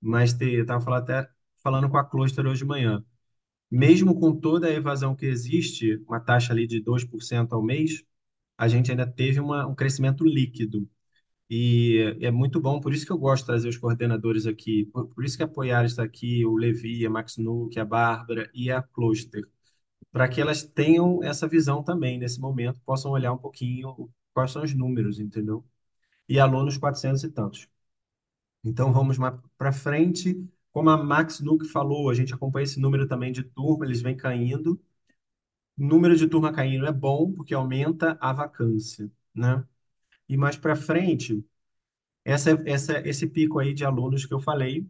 Mas 0.00 0.32
te, 0.34 0.44
eu 0.54 0.62
estava 0.62 0.80
falando 0.84 1.02
até 1.04 1.30
falando 1.62 1.88
com 1.90 1.96
a 1.98 2.04
Cluster 2.04 2.46
hoje 2.46 2.60
de 2.60 2.66
manhã. 2.66 3.04
Mesmo 3.70 4.18
com 4.18 4.34
toda 4.38 4.68
a 4.68 4.72
evasão 4.72 5.16
que 5.16 5.26
existe, 5.26 5.96
uma 6.08 6.20
taxa 6.20 6.52
ali 6.52 6.66
de 6.66 6.80
2% 6.80 7.54
ao 7.54 7.62
mês, 7.62 8.04
a 8.58 8.68
gente 8.68 8.90
ainda 8.90 9.06
teve 9.06 9.40
uma, 9.40 9.66
um 9.66 9.74
crescimento 9.74 10.24
líquido. 10.24 10.88
E 11.50 12.16
é 12.20 12.30
muito 12.30 12.60
bom, 12.60 12.80
por 12.80 12.92
isso 12.94 13.06
que 13.06 13.12
eu 13.12 13.18
gosto 13.18 13.42
de 13.44 13.46
trazer 13.48 13.68
os 13.68 13.76
coordenadores 13.78 14.46
aqui, 14.46 14.86
por, 14.86 15.08
por 15.08 15.24
isso 15.24 15.36
que 15.36 15.42
a 15.42 15.48
Poiares 15.48 15.92
está 15.92 16.02
aqui, 16.04 16.44
o 16.44 16.56
Levi, 16.56 17.06
a 17.06 17.10
Max 17.10 17.38
Nuke, 17.38 17.80
a 17.80 17.84
Bárbara 17.84 18.50
e 18.54 18.70
a 18.70 18.82
Cluster, 18.82 19.44
para 20.12 20.28
que 20.28 20.40
elas 20.40 20.62
tenham 20.62 21.22
essa 21.22 21.48
visão 21.48 21.82
também 21.82 22.18
nesse 22.18 22.40
momento, 22.40 22.80
possam 22.82 23.12
olhar 23.12 23.32
um 23.32 23.38
pouquinho 23.38 24.10
quais 24.34 24.50
são 24.52 24.62
os 24.62 24.74
números, 24.74 25.18
entendeu? 25.20 25.64
E 26.28 26.40
alunos 26.40 26.78
400 26.78 27.24
e 27.24 27.30
tantos. 27.30 27.68
Então 28.64 28.92
vamos 28.92 29.16
para 29.56 29.72
frente. 29.72 30.36
Como 30.72 30.90
a 30.90 30.96
Max 31.02 31.40
Nuke 31.40 31.66
falou, 31.66 32.10
a 32.10 32.14
gente 32.14 32.34
acompanha 32.34 32.64
esse 32.64 32.80
número 32.80 33.06
também 33.08 33.32
de 33.32 33.42
turma, 33.42 33.84
eles 33.84 34.02
vêm 34.02 34.16
caindo. 34.16 34.80
Número 35.76 36.16
de 36.16 36.26
turma 36.28 36.52
caindo 36.52 36.86
é 36.86 36.92
bom 36.92 37.32
porque 37.32 37.54
aumenta 37.54 38.18
a 38.20 38.32
vacância, 38.32 39.10
né? 39.34 39.64
E 40.28 40.36
mais 40.36 40.56
para 40.56 40.76
frente, 40.76 41.44
essa, 42.24 42.50
essa, 42.66 43.00
esse 43.08 43.26
pico 43.28 43.58
aí 43.58 43.74
de 43.74 43.84
alunos 43.84 44.26
que 44.26 44.34
eu 44.34 44.40
falei, 44.40 44.86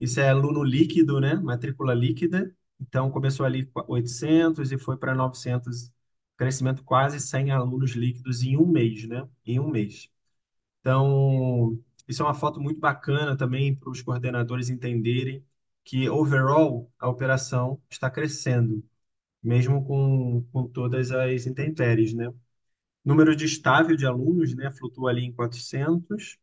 isso 0.00 0.20
é 0.20 0.30
aluno 0.30 0.62
líquido, 0.64 1.20
né? 1.20 1.34
Matrícula 1.36 1.94
líquida. 1.94 2.54
Então 2.82 3.10
começou 3.10 3.46
ali 3.46 3.66
com 3.66 3.84
800 3.88 4.72
e 4.72 4.78
foi 4.78 4.96
para 4.96 5.14
900, 5.14 5.90
crescimento 6.36 6.84
quase 6.84 7.20
100 7.20 7.50
alunos 7.52 7.92
líquidos 7.92 8.42
em 8.42 8.56
um 8.56 8.66
mês, 8.66 9.06
né? 9.08 9.28
Em 9.46 9.60
um 9.60 9.68
mês. 9.70 10.10
Então, 10.80 11.78
isso 12.08 12.22
é 12.22 12.26
uma 12.26 12.34
foto 12.34 12.60
muito 12.60 12.80
bacana 12.80 13.36
também 13.36 13.74
para 13.74 13.90
os 13.90 14.02
coordenadores 14.02 14.68
entenderem 14.70 15.44
que, 15.84 16.08
overall, 16.08 16.90
a 16.98 17.08
operação 17.08 17.80
está 17.90 18.10
crescendo, 18.10 18.84
mesmo 19.42 19.84
com, 19.84 20.42
com 20.52 20.68
todas 20.68 21.12
as 21.12 21.46
intempéries, 21.46 22.14
né? 22.14 22.32
Número 23.04 23.34
de 23.36 23.44
estável 23.46 23.96
de 23.96 24.06
alunos, 24.06 24.54
né, 24.54 24.70
flutua 24.72 25.10
ali 25.10 25.24
em 25.24 25.32
400 25.32 26.38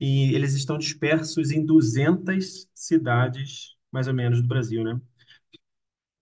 e 0.00 0.34
eles 0.34 0.54
estão 0.54 0.78
dispersos 0.78 1.50
em 1.52 1.64
200 1.66 2.68
cidades, 2.74 3.76
mais 3.92 4.08
ou 4.08 4.14
menos, 4.14 4.42
do 4.42 4.48
Brasil, 4.48 4.84
né? 4.84 5.00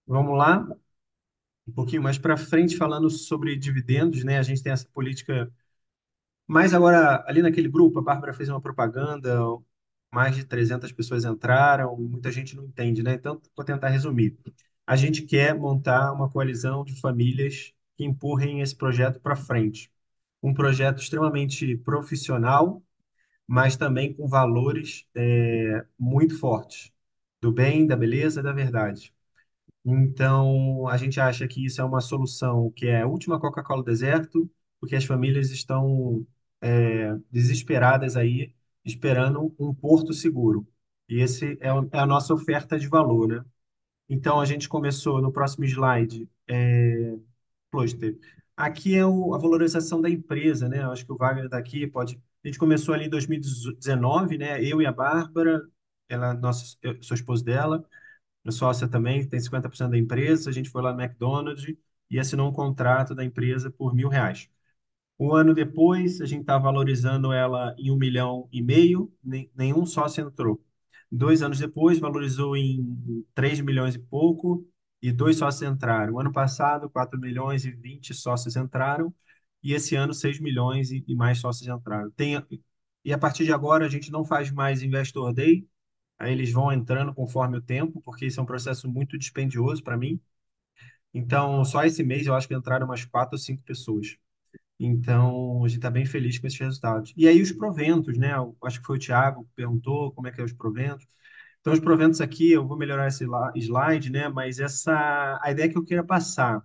Vamos 0.08 0.36
lá, 0.36 0.66
um 1.66 1.72
pouquinho 1.72 2.02
mais 2.02 2.18
para 2.18 2.36
frente, 2.36 2.76
falando 2.76 3.08
sobre 3.10 3.56
dividendos, 3.56 4.24
né? 4.24 4.38
A 4.38 4.42
gente 4.42 4.62
tem 4.62 4.72
essa 4.72 4.88
política 4.88 5.52
Mas 6.46 6.72
agora, 6.74 7.24
ali 7.26 7.42
naquele 7.42 7.68
grupo, 7.68 7.98
a 7.98 8.02
Bárbara 8.02 8.32
fez 8.32 8.48
uma 8.48 8.60
propaganda, 8.60 9.38
mais 10.12 10.34
de 10.36 10.44
300 10.44 10.92
pessoas 10.92 11.24
entraram, 11.24 11.96
muita 11.96 12.30
gente 12.32 12.56
não 12.56 12.64
entende, 12.64 13.02
né? 13.02 13.14
Então, 13.14 13.40
vou 13.56 13.64
tentar 13.64 13.88
resumir. 13.88 14.36
A 14.86 14.96
gente 14.96 15.22
quer 15.22 15.54
montar 15.54 16.12
uma 16.12 16.30
coalizão 16.30 16.84
de 16.84 16.98
famílias 17.00 17.74
que 17.96 18.04
empurrem 18.04 18.60
esse 18.62 18.74
projeto 18.74 19.20
para 19.20 19.36
frente. 19.36 19.90
Um 20.42 20.54
projeto 20.54 21.00
extremamente 21.02 21.76
profissional, 21.78 22.82
mas 23.48 23.76
também 23.76 24.14
com 24.14 24.28
valores 24.28 25.06
é, 25.16 25.84
muito 25.98 26.38
fortes, 26.38 26.92
do 27.40 27.52
bem, 27.52 27.86
da 27.86 27.96
beleza, 27.96 28.42
da 28.42 28.52
verdade. 28.52 29.14
Então, 29.90 30.86
a 30.88 30.96
gente 30.98 31.18
acha 31.20 31.46
que 31.48 31.64
isso 31.64 31.80
é 31.80 31.84
uma 31.84 32.00
solução 32.00 32.70
que 32.72 32.86
é 32.88 33.02
a 33.02 33.06
última 33.06 33.40
Coca-Cola 33.40 33.82
do 33.82 33.86
deserto, 33.86 34.50
porque 34.80 34.94
as 34.96 35.04
famílias 35.04 35.50
estão 35.50 36.26
é, 36.60 37.14
desesperadas 37.30 38.16
aí, 38.16 38.52
esperando 38.84 39.54
um 39.58 39.72
porto 39.74 40.12
seguro. 40.12 40.66
E 41.08 41.20
esse 41.20 41.56
é, 41.60 41.68
é 41.68 41.98
a 42.00 42.06
nossa 42.06 42.34
oferta 42.34 42.78
de 42.78 42.86
valor, 42.88 43.28
né? 43.28 43.44
Então, 44.08 44.40
a 44.40 44.44
gente 44.46 44.68
começou 44.68 45.22
no 45.22 45.32
próximo 45.32 45.64
slide, 45.66 46.28
é, 46.48 47.16
Cluster. 47.70 48.18
Aqui 48.56 48.96
é 48.96 49.04
o- 49.06 49.34
a 49.34 49.38
valorização 49.38 50.00
da 50.00 50.10
empresa, 50.10 50.68
né? 50.68 50.82
Eu 50.82 50.92
acho 50.92 51.04
que 51.06 51.12
o 51.12 51.16
Wagner 51.16 51.48
daqui 51.48 51.86
pode. 51.86 52.20
A 52.44 52.48
gente 52.48 52.58
começou 52.58 52.94
ali 52.94 53.06
em 53.06 53.10
2019, 53.10 54.38
né? 54.38 54.62
Eu 54.64 54.80
e 54.82 54.86
a 54.86 54.92
Bárbara, 54.92 55.62
ela, 56.08 56.34
nossa, 56.34 56.76
eu 56.82 57.00
sou 57.02 57.14
esposo 57.14 57.44
dela. 57.44 57.84
Sócia 58.52 58.88
também 58.88 59.26
tem 59.28 59.40
50% 59.40 59.90
da 59.90 59.98
empresa. 59.98 60.50
A 60.50 60.52
gente 60.52 60.70
foi 60.70 60.82
lá 60.82 60.92
no 60.92 61.00
McDonald's 61.00 61.74
e 62.10 62.18
assinou 62.18 62.48
um 62.50 62.52
contrato 62.52 63.14
da 63.14 63.24
empresa 63.24 63.70
por 63.70 63.94
mil 63.94 64.08
reais. 64.08 64.48
Um 65.18 65.34
ano 65.34 65.54
depois, 65.54 66.20
a 66.20 66.26
gente 66.26 66.42
está 66.42 66.58
valorizando 66.58 67.32
ela 67.32 67.74
em 67.78 67.90
um 67.90 67.96
milhão 67.96 68.48
e 68.52 68.62
meio, 68.62 69.12
nenhum 69.56 69.84
sócio 69.84 70.24
entrou. 70.24 70.62
Dois 71.10 71.42
anos 71.42 71.58
depois, 71.58 71.98
valorizou 71.98 72.56
em 72.56 73.24
3 73.34 73.60
milhões 73.60 73.94
e 73.96 73.98
pouco, 73.98 74.66
e 75.02 75.10
dois 75.12 75.36
sócios 75.38 75.62
entraram. 75.68 76.18
Ano 76.20 76.32
passado, 76.32 76.88
4 76.90 77.18
milhões 77.18 77.64
e 77.64 77.70
20 77.70 78.14
sócios 78.14 78.56
entraram, 78.56 79.12
e 79.62 79.72
esse 79.72 79.96
ano, 79.96 80.14
6 80.14 80.38
milhões 80.40 80.90
e, 80.92 81.04
e 81.06 81.14
mais 81.16 81.38
sócios 81.38 81.68
entraram. 81.68 82.10
Tem, 82.12 82.40
e 83.04 83.12
a 83.12 83.18
partir 83.18 83.44
de 83.44 83.52
agora, 83.52 83.86
a 83.86 83.88
gente 83.88 84.10
não 84.10 84.24
faz 84.24 84.50
mais 84.50 84.82
Investor 84.82 85.32
Day, 85.32 85.66
aí 86.18 86.32
eles 86.32 86.52
vão 86.52 86.72
entrando 86.72 87.14
conforme 87.14 87.58
o 87.58 87.62
tempo, 87.62 88.00
porque 88.02 88.26
isso 88.26 88.40
é 88.40 88.42
um 88.42 88.46
processo 88.46 88.88
muito 88.90 89.18
dispendioso 89.18 89.82
para 89.82 89.96
mim. 89.96 90.20
Então, 91.12 91.64
só 91.64 91.84
esse 91.84 92.02
mês 92.04 92.26
eu 92.26 92.34
acho 92.34 92.46
que 92.48 92.54
entraram 92.54 92.86
umas 92.86 93.04
quatro 93.04 93.34
ou 93.34 93.38
cinco 93.38 93.62
pessoas. 93.62 94.16
Então, 94.80 95.64
a 95.64 95.68
gente 95.68 95.78
está 95.78 95.90
bem 95.90 96.06
feliz 96.06 96.38
com 96.38 96.46
esses 96.46 96.58
resultados. 96.60 97.14
E 97.16 97.28
aí, 97.28 97.42
os 97.42 97.52
proventos, 97.52 98.18
né? 98.18 98.34
Eu 98.34 98.56
acho 98.64 98.80
que 98.80 98.86
foi 98.86 98.96
o 98.98 99.00
Thiago 99.00 99.44
que 99.44 99.50
perguntou 99.56 100.12
como 100.12 100.28
é 100.28 100.32
que 100.32 100.40
é 100.40 100.44
os 100.44 100.52
proventos. 100.52 101.06
Então, 101.60 101.72
os 101.72 101.80
proventos 101.80 102.20
aqui, 102.20 102.52
eu 102.52 102.66
vou 102.66 102.78
melhorar 102.78 103.08
esse 103.08 103.24
slide, 103.56 104.10
né? 104.10 104.28
Mas 104.28 104.58
essa, 104.60 105.40
a 105.42 105.50
ideia 105.50 105.68
que 105.70 105.78
eu 105.78 105.84
queria 105.84 106.04
passar 106.04 106.62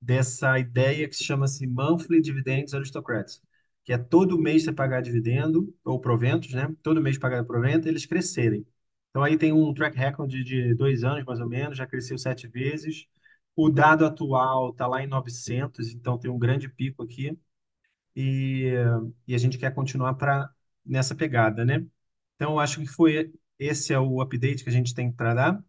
dessa 0.00 0.58
ideia 0.58 1.08
que 1.08 1.16
se 1.16 1.24
chama-se 1.24 1.66
Monthly 1.66 2.20
Dividends 2.22 2.74
Aristocrats, 2.74 3.42
que 3.84 3.92
é 3.92 3.98
todo 3.98 4.38
mês 4.40 4.64
você 4.64 4.72
pagar 4.72 5.02
dividendo, 5.02 5.74
ou 5.84 6.00
proventos, 6.00 6.52
né? 6.54 6.74
Todo 6.82 7.02
mês 7.02 7.18
pagar 7.18 7.44
provento, 7.44 7.88
eles 7.88 8.06
crescerem. 8.06 8.66
Então, 9.10 9.22
aí 9.24 9.36
tem 9.36 9.52
um 9.52 9.74
track 9.74 9.96
record 9.96 10.30
de, 10.30 10.74
dois 10.74 11.02
anos, 11.04 11.24
mais 11.24 11.40
ou 11.40 11.48
menos, 11.48 11.76
já 11.78 11.86
cresceu 11.86 12.16
sete 12.18 12.46
vezes. 12.48 13.06
O 13.56 13.68
dado 13.68 14.06
atual 14.06 14.70
está 14.70 14.86
lá 14.86 15.02
em 15.02 15.06
900, 15.08 15.92
então 15.92 16.18
tem 16.18 16.30
um 16.30 16.38
grande 16.38 16.68
pico 16.68 17.02
aqui 17.02 17.36
e, 18.16 18.72
e 19.26 19.34
a 19.34 19.38
gente 19.38 19.58
quer 19.58 19.74
continuar 19.74 20.14
para 20.14 20.50
nessa 20.84 21.14
pegada, 21.14 21.64
né? 21.64 21.86
Então, 22.36 22.58
acho 22.60 22.80
que 22.80 22.86
foi 22.86 23.32
esse 23.58 23.92
é 23.92 23.98
o 24.00 24.20
update 24.22 24.64
que 24.64 24.70
a 24.70 24.72
gente 24.72 24.94
tem 24.94 25.12
para 25.12 25.34
dar. 25.34 25.64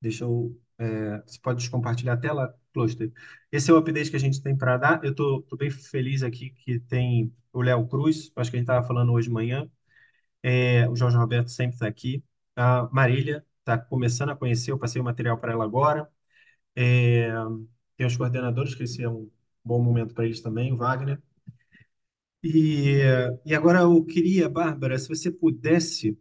Deixa 0.00 0.24
eu, 0.24 0.58
é, 0.78 1.18
você 1.26 1.38
pode 1.40 1.68
compartilhar 1.70 2.14
a 2.14 2.16
tela, 2.16 2.54
Cluster. 2.72 3.12
Esse 3.52 3.70
é 3.70 3.74
o 3.74 3.76
update 3.78 4.10
que 4.10 4.16
a 4.16 4.18
gente 4.20 4.42
tem 4.42 4.56
para 4.56 4.76
dar. 4.78 5.04
Eu 5.04 5.14
tô 5.14 5.44
bem 5.58 5.70
feliz 5.70 6.22
aqui 6.22 6.50
que 6.50 6.80
tem 6.80 7.34
o 7.52 7.62
Léo 7.62 7.86
Cruz, 7.88 8.32
acho 8.36 8.50
que 8.50 8.56
a 8.56 8.60
gente 8.60 8.64
estava 8.70 8.86
falando 8.86 9.12
hoje 9.12 9.28
de 9.28 9.34
manhã. 9.34 9.70
É, 10.42 10.88
o 10.88 10.96
Jorge 10.96 11.16
Roberto 11.16 11.48
sempre 11.50 11.74
está 11.76 11.86
aqui. 11.88 12.22
A 12.60 12.88
Marília 12.92 13.44
está 13.60 13.78
começando 13.78 14.30
a 14.30 14.36
conhecer, 14.36 14.70
eu 14.72 14.78
passei 14.78 15.00
o 15.00 15.04
material 15.04 15.38
para 15.38 15.52
ela 15.52 15.64
agora. 15.64 16.10
É, 16.76 17.30
tem 17.96 18.06
os 18.06 18.16
coordenadores, 18.16 18.74
que 18.74 18.84
esse 18.84 19.02
é 19.04 19.08
um 19.10 19.30
bom 19.64 19.82
momento 19.82 20.14
para 20.14 20.24
eles 20.26 20.40
também, 20.42 20.72
o 20.72 20.76
Wagner. 20.78 21.22
E, 22.42 23.00
e 23.44 23.54
agora 23.54 23.80
eu 23.80 24.04
queria, 24.04 24.48
Bárbara, 24.48 24.98
se 24.98 25.08
você 25.08 25.30
pudesse, 25.30 26.18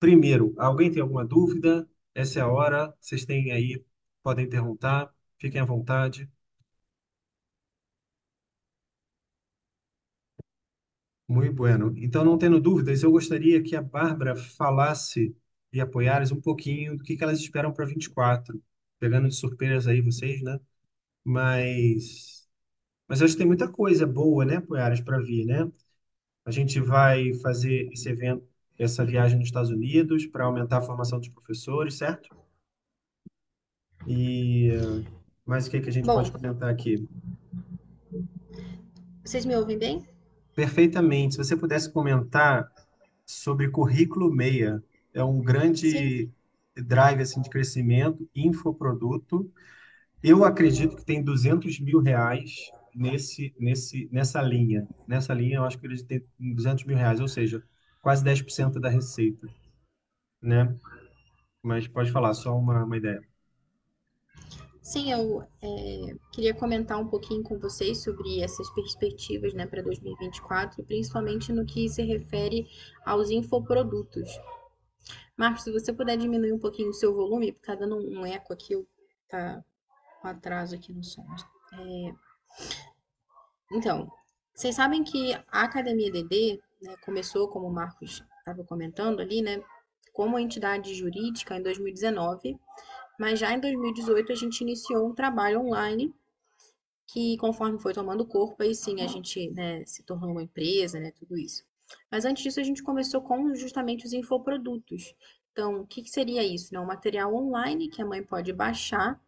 primeiro, 0.00 0.54
alguém 0.58 0.90
tem 0.92 1.02
alguma 1.02 1.24
dúvida? 1.26 1.88
Essa 2.14 2.40
é 2.40 2.42
a 2.42 2.48
hora, 2.48 2.94
vocês 3.00 3.24
têm 3.24 3.52
aí, 3.52 3.84
podem 4.22 4.48
perguntar, 4.48 5.12
fiquem 5.38 5.60
à 5.60 5.64
vontade. 5.64 6.28
Muito 11.28 11.54
bueno. 11.54 11.94
Então, 11.96 12.24
não 12.24 12.36
tendo 12.38 12.60
dúvidas, 12.60 13.02
eu 13.02 13.10
gostaria 13.12 13.62
que 13.62 13.76
a 13.76 13.82
Bárbara 13.82 14.34
falasse 14.36 15.34
e 15.72 15.80
apoiasse 15.80 16.32
um 16.34 16.40
pouquinho 16.40 16.96
do 16.96 17.04
que 17.04 17.16
que 17.16 17.24
elas 17.24 17.40
esperam 17.40 17.72
para 17.72 17.86
24, 17.86 18.60
pegando 18.98 19.28
de 19.28 19.34
surpresa 19.34 19.90
aí 19.90 20.00
vocês, 20.00 20.42
né? 20.42 20.60
Mas, 21.24 22.48
mas 23.08 23.22
acho 23.22 23.34
que 23.34 23.38
tem 23.38 23.46
muita 23.46 23.68
coisa 23.68 24.06
boa, 24.06 24.44
né, 24.44 24.60
Poiares, 24.60 25.00
para 25.00 25.20
vir, 25.20 25.46
né? 25.46 25.70
A 26.44 26.50
gente 26.50 26.80
vai 26.80 27.34
fazer 27.34 27.88
esse 27.92 28.08
evento, 28.08 28.46
essa 28.78 29.04
viagem 29.04 29.38
nos 29.38 29.48
Estados 29.48 29.70
Unidos 29.70 30.26
para 30.26 30.44
aumentar 30.44 30.78
a 30.78 30.82
formação 30.82 31.18
dos 31.18 31.28
professores, 31.28 31.94
certo? 31.94 32.34
E 34.06 34.70
mais 35.46 35.66
o 35.66 35.70
que 35.70 35.80
que 35.80 35.88
a 35.88 35.92
gente 35.92 36.06
pode 36.06 36.30
Bom, 36.30 36.38
comentar 36.38 36.68
aqui? 36.70 37.06
vocês 39.24 39.44
me 39.44 39.54
ouvem 39.56 39.78
bem? 39.78 40.04
Perfeitamente. 40.54 41.34
Se 41.34 41.38
você 41.38 41.56
pudesse 41.56 41.90
comentar 41.92 42.70
sobre 43.24 43.68
currículo 43.68 44.30
meia, 44.30 44.82
é 45.14 45.24
um 45.24 45.38
Sim. 45.38 45.44
grande 45.44 46.30
drive 46.76 47.20
assim, 47.20 47.40
de 47.40 47.50
crescimento, 47.50 48.28
infoproduto. 48.34 49.50
Eu 50.22 50.44
acredito 50.44 50.96
que 50.96 51.04
tem 51.04 51.22
200 51.22 51.80
mil 51.80 52.00
reais 52.00 52.70
nesse, 52.94 53.54
nesse, 53.58 54.08
nessa 54.12 54.42
linha. 54.42 54.86
Nessa 55.06 55.32
linha, 55.34 55.56
eu 55.56 55.64
acho 55.64 55.78
que 55.78 55.86
eles 55.86 56.02
têm 56.02 56.22
200 56.38 56.84
mil 56.84 56.96
reais, 56.96 57.20
ou 57.20 57.28
seja, 57.28 57.62
quase 58.02 58.24
10% 58.24 58.78
da 58.78 58.88
receita, 58.88 59.48
né? 60.42 60.74
Mas 61.62 61.86
pode 61.86 62.10
falar, 62.10 62.34
só 62.34 62.56
uma, 62.56 62.84
uma 62.84 62.96
ideia. 62.96 63.22
Sim, 64.82 65.12
eu 65.12 65.42
é, 65.62 66.14
queria 66.32 66.54
comentar 66.54 66.98
um 66.98 67.06
pouquinho 67.06 67.42
com 67.42 67.58
vocês 67.58 68.02
sobre 68.02 68.40
essas 68.40 68.68
perspectivas, 68.70 69.52
né, 69.52 69.66
para 69.66 69.82
2024, 69.82 70.82
principalmente 70.84 71.52
no 71.52 71.66
que 71.66 71.88
se 71.88 72.02
refere 72.02 72.66
aos 73.04 73.30
infoprodutos. 73.30 74.28
Marcos, 75.40 75.64
se 75.64 75.72
você 75.72 75.90
puder 75.90 76.18
diminuir 76.18 76.52
um 76.52 76.58
pouquinho 76.58 76.90
o 76.90 76.92
seu 76.92 77.14
volume, 77.14 77.50
porque 77.50 77.66
tá 77.66 77.74
dando 77.74 77.96
um 77.96 78.26
eco 78.26 78.52
aqui, 78.52 78.74
tá 79.26 79.64
um 80.22 80.28
atraso 80.28 80.74
aqui 80.74 80.92
no 80.92 81.02
som. 81.02 81.24
É, 81.72 82.12
então, 83.72 84.12
vocês 84.54 84.74
sabem 84.74 85.02
que 85.02 85.32
a 85.50 85.62
Academia 85.62 86.12
DD, 86.12 86.60
né, 86.82 86.94
começou, 87.06 87.48
como 87.48 87.68
o 87.68 87.72
Marcos 87.72 88.22
estava 88.40 88.62
comentando 88.64 89.20
ali, 89.20 89.40
né, 89.40 89.64
como 90.12 90.38
entidade 90.38 90.94
jurídica 90.94 91.56
em 91.56 91.62
2019, 91.62 92.58
mas 93.18 93.38
já 93.38 93.50
em 93.50 93.60
2018 93.60 94.32
a 94.32 94.34
gente 94.34 94.60
iniciou 94.60 95.08
um 95.08 95.14
trabalho 95.14 95.62
online 95.62 96.14
que, 97.06 97.38
conforme 97.38 97.78
foi 97.78 97.94
tomando 97.94 98.26
corpo, 98.26 98.62
aí 98.62 98.74
sim 98.74 99.00
a 99.00 99.06
gente, 99.06 99.50
né, 99.52 99.86
se 99.86 100.02
tornou 100.02 100.32
uma 100.32 100.42
empresa, 100.42 101.00
né, 101.00 101.10
tudo 101.12 101.38
isso. 101.38 101.64
Mas 102.10 102.24
antes 102.24 102.42
disso 102.42 102.60
a 102.60 102.64
gente 102.64 102.82
começou 102.82 103.22
com 103.22 103.54
justamente 103.54 104.04
os 104.06 104.12
infoprodutos. 104.12 105.14
Então, 105.52 105.80
o 105.80 105.86
que 105.86 106.02
que 106.02 106.10
seria 106.10 106.42
isso, 106.44 106.72
né? 106.72 106.80
Um 106.80 106.86
material 106.86 107.34
online 107.34 107.88
que 107.88 108.00
a 108.02 108.06
mãe 108.06 108.22
pode 108.22 108.52
baixar 108.52 109.20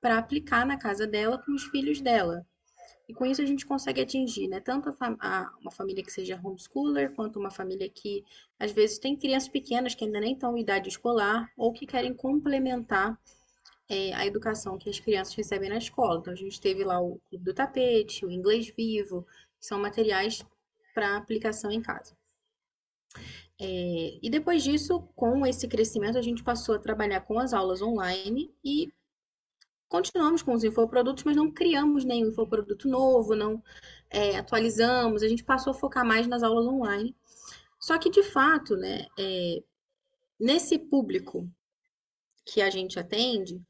para 0.00 0.18
aplicar 0.18 0.66
na 0.66 0.76
casa 0.76 1.06
dela 1.06 1.38
com 1.38 1.52
os 1.52 1.64
filhos 1.64 2.00
dela. 2.00 2.44
E 3.08 3.14
com 3.14 3.26
isso 3.26 3.42
a 3.42 3.46
gente 3.46 3.66
consegue 3.66 4.00
atingir, 4.00 4.48
né, 4.48 4.60
tanto 4.60 4.88
a 4.88 4.92
fam- 4.92 5.16
a- 5.20 5.50
uma 5.60 5.70
família 5.70 6.02
que 6.04 6.10
seja 6.12 6.40
homeschooler, 6.42 7.12
quanto 7.14 7.38
uma 7.38 7.50
família 7.50 7.88
que 7.88 8.24
às 8.58 8.72
vezes 8.72 8.98
tem 8.98 9.16
crianças 9.16 9.48
pequenas 9.48 9.94
que 9.94 10.04
ainda 10.04 10.20
nem 10.20 10.34
estão 10.34 10.56
em 10.56 10.62
idade 10.62 10.88
escolar 10.88 11.50
ou 11.56 11.72
que 11.72 11.86
querem 11.86 12.14
complementar 12.14 13.18
é, 13.88 14.12
a 14.14 14.26
educação 14.26 14.78
que 14.78 14.90
as 14.90 14.98
crianças 15.00 15.34
recebem 15.34 15.68
na 15.68 15.78
escola. 15.78 16.18
Então 16.20 16.32
a 16.32 16.36
gente 16.36 16.60
teve 16.60 16.84
lá 16.84 17.00
o 17.00 17.20
Clube 17.28 17.44
do 17.44 17.54
Tapete, 17.54 18.24
o 18.26 18.30
Inglês 18.30 18.72
Vivo, 18.76 19.26
que 19.60 19.66
são 19.66 19.78
materiais 19.80 20.44
para 20.94 21.16
aplicação 21.16 21.70
em 21.70 21.80
casa. 21.80 22.16
É, 23.60 24.18
e 24.22 24.30
depois 24.30 24.62
disso, 24.62 25.08
com 25.14 25.46
esse 25.46 25.68
crescimento, 25.68 26.18
a 26.18 26.22
gente 26.22 26.42
passou 26.42 26.74
a 26.74 26.78
trabalhar 26.78 27.20
com 27.20 27.38
as 27.38 27.52
aulas 27.52 27.82
online 27.82 28.52
e 28.64 28.92
continuamos 29.88 30.42
com 30.42 30.54
os 30.54 30.64
infoprodutos, 30.64 31.22
mas 31.24 31.36
não 31.36 31.50
criamos 31.50 32.04
nenhum 32.04 32.28
infoproduto 32.28 32.88
novo, 32.88 33.36
não 33.36 33.62
é, 34.08 34.36
atualizamos, 34.36 35.22
a 35.22 35.28
gente 35.28 35.44
passou 35.44 35.72
a 35.72 35.74
focar 35.74 36.04
mais 36.04 36.26
nas 36.26 36.42
aulas 36.42 36.66
online. 36.66 37.14
Só 37.78 37.98
que, 37.98 38.08
de 38.10 38.22
fato, 38.22 38.76
né, 38.76 39.06
é, 39.18 39.62
nesse 40.40 40.78
público 40.78 41.48
que 42.44 42.62
a 42.62 42.70
gente 42.70 42.98
atende, 42.98 43.62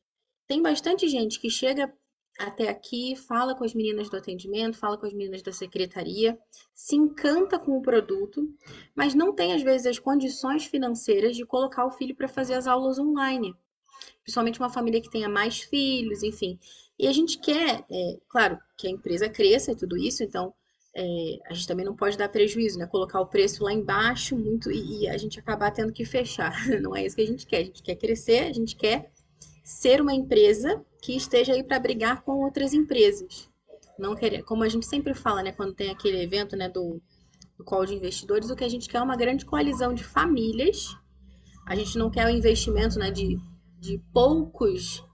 tem 0.47 0.63
bastante 0.63 1.09
gente 1.09 1.41
que 1.41 1.51
chega 1.51 1.93
até 2.39 2.69
aqui, 2.69 3.15
fala 3.15 3.55
com 3.55 3.65
as 3.65 3.75
meninas 3.75 4.09
do 4.09 4.17
atendimento, 4.17 4.79
fala 4.79 4.97
com 4.97 5.07
as 5.07 5.13
meninas 5.13 5.43
da 5.43 5.53
secretaria, 5.53 6.39
se 6.75 6.97
encanta 6.97 7.59
com 7.59 7.77
o 7.77 7.83
produto, 7.83 8.49
mas 8.95 9.15
não 9.15 9.35
tem, 9.35 9.53
às 9.53 9.63
vezes, 9.63 9.87
as 9.87 9.99
condições 9.99 10.65
financeiras 10.65 11.37
de 11.37 11.45
colocar 11.45 11.85
o 11.87 11.91
filho 11.91 12.17
para 12.17 12.29
fazer 12.29 12.55
as 12.55 12.67
aulas 12.67 12.99
online 12.99 13.55
principalmente 14.23 14.61
uma 14.61 14.71
família 14.71 15.01
que 15.01 15.11
tenha 15.11 15.29
mais 15.29 15.61
filhos, 15.61 16.23
enfim. 16.23 16.59
E 16.99 17.07
a 17.07 17.13
gente 17.13 17.39
quer, 17.39 17.85
é, 17.91 18.19
claro, 18.29 18.59
que 18.77 18.87
a 18.87 18.91
empresa 18.91 19.29
cresça 19.29 19.73
e 19.73 19.77
tudo 19.77 19.97
isso, 19.97 20.23
então 20.23 20.55
é, 20.95 21.39
a 21.47 21.55
gente 21.55 21.67
também 21.67 21.85
não 21.85 21.97
pode 21.97 22.17
dar 22.17 22.29
prejuízo, 22.29 22.79
né? 22.79 22.87
Colocar 22.87 23.21
o 23.21 23.27
preço 23.27 23.65
lá 23.65 23.73
embaixo 23.73 24.37
muito 24.37 24.71
e, 24.71 25.03
e 25.03 25.09
a 25.09 25.17
gente 25.17 25.39
acabar 25.41 25.71
tendo 25.71 25.93
que 25.93 26.05
fechar. 26.05 26.53
Não 26.81 26.95
é 26.95 27.07
isso 27.07 27.17
que 27.17 27.23
a 27.23 27.27
gente 27.27 27.47
quer. 27.47 27.59
A 27.59 27.65
gente 27.65 27.83
quer 27.83 27.97
crescer, 27.97 28.41
a 28.41 28.53
gente 28.53 28.77
quer 28.77 29.11
ser 29.63 30.01
uma 30.01 30.15
empresa 30.15 30.85
que 31.01 31.17
esteja 31.17 31.53
aí 31.53 31.63
para 31.63 31.79
brigar 31.79 32.23
com 32.23 32.43
outras 32.45 32.73
empresas. 32.73 33.51
Não 33.99 34.15
querer, 34.15 34.43
como 34.43 34.65
a 34.65 34.69
gente 34.69 34.87
sempre 34.87 35.15
fala, 35.15 35.43
né, 35.43 35.53
quando 35.53 35.75
tem 35.75 35.91
aquele 35.91 36.23
evento, 36.23 36.57
né, 36.57 36.69
do, 36.69 37.01
do 37.57 37.65
call 37.65 37.85
de 37.85 37.95
investidores, 37.95 38.51
o 38.51 38.57
que 38.57 38.65
a 38.65 38.69
gente 38.69 38.89
quer 38.89 38.99
é 38.99 39.03
uma 39.03 39.17
grande 39.17 39.45
coalizão 39.45 39.95
de 39.95 40.03
famílias. 40.03 40.97
A 41.67 41.77
gente 41.77 41.97
não 41.97 42.11
quer 42.11 42.27
o 42.27 42.31
investimento, 42.31 42.99
né, 42.99 43.11
de, 43.11 43.39
de 43.79 43.99
poucos 44.13 45.05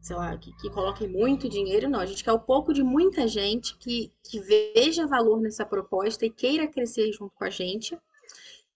sei 0.00 0.16
lá, 0.16 0.36
que, 0.36 0.52
que 0.56 0.70
coloquem 0.70 1.08
muito 1.08 1.48
dinheiro, 1.48 1.88
não. 1.88 2.00
A 2.00 2.06
gente 2.06 2.24
quer 2.24 2.32
o 2.32 2.38
pouco 2.38 2.72
de 2.72 2.82
muita 2.82 3.26
gente 3.28 3.76
que, 3.78 4.12
que 4.24 4.40
veja 4.40 5.06
valor 5.06 5.40
nessa 5.40 5.64
proposta 5.64 6.24
e 6.24 6.30
queira 6.30 6.66
crescer 6.66 7.12
junto 7.12 7.34
com 7.34 7.44
a 7.44 7.50
gente. 7.50 7.98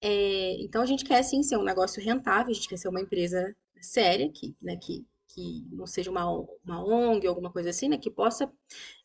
É, 0.01 0.57
então 0.61 0.83
a 0.83 0.87
gente 0.87 1.05
quer 1.05 1.23
sim 1.23 1.43
ser 1.43 1.57
um 1.57 1.65
negócio 1.65 2.03
rentável, 2.03 2.51
a 2.51 2.55
gente 2.55 2.69
quer 2.69 2.77
ser 2.77 2.89
uma 2.89 3.01
empresa 3.01 3.55
séria, 3.85 4.31
que, 4.31 4.55
né, 4.61 4.77
que, 4.77 5.05
que 5.29 5.67
não 5.71 5.87
seja 5.87 6.11
uma, 6.11 6.27
uma 6.65 6.85
ONG, 6.85 7.27
alguma 7.27 7.51
coisa 7.51 7.71
assim, 7.71 7.89
né, 7.89 7.99
que 7.99 8.11
possa 8.11 8.51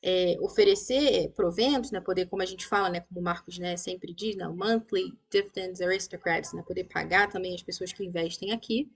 é, 0.02 0.36
oferecer 0.40 1.30
proventos, 1.32 1.92
né, 1.92 2.00
poder, 2.02 2.28
como 2.28 2.42
a 2.42 2.46
gente 2.46 2.66
fala, 2.66 2.90
né, 2.90 3.02
como 3.02 3.20
o 3.20 3.24
Marcos 3.24 3.58
né, 3.58 3.78
sempre 3.78 4.14
diz, 4.14 4.36
né, 4.36 4.48
monthly 4.48 5.14
dividends 5.30 5.82
aristocrats, 5.82 6.54
né, 6.54 6.64
poder 6.66 6.86
pagar 6.86 7.30
também 7.30 7.56
as 7.56 7.64
pessoas 7.64 7.94
que 7.94 8.04
investem 8.04 8.52
aqui. 8.52 8.90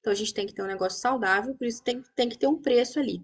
Então 0.00 0.12
a 0.12 0.16
gente 0.16 0.32
tem 0.32 0.46
que 0.46 0.54
ter 0.54 0.62
um 0.62 0.66
negócio 0.66 1.00
saudável, 1.00 1.54
por 1.54 1.66
isso 1.66 1.82
tem, 1.82 2.02
tem 2.14 2.28
que 2.28 2.38
ter 2.38 2.46
um 2.46 2.60
preço 2.60 2.98
ali. 2.98 3.22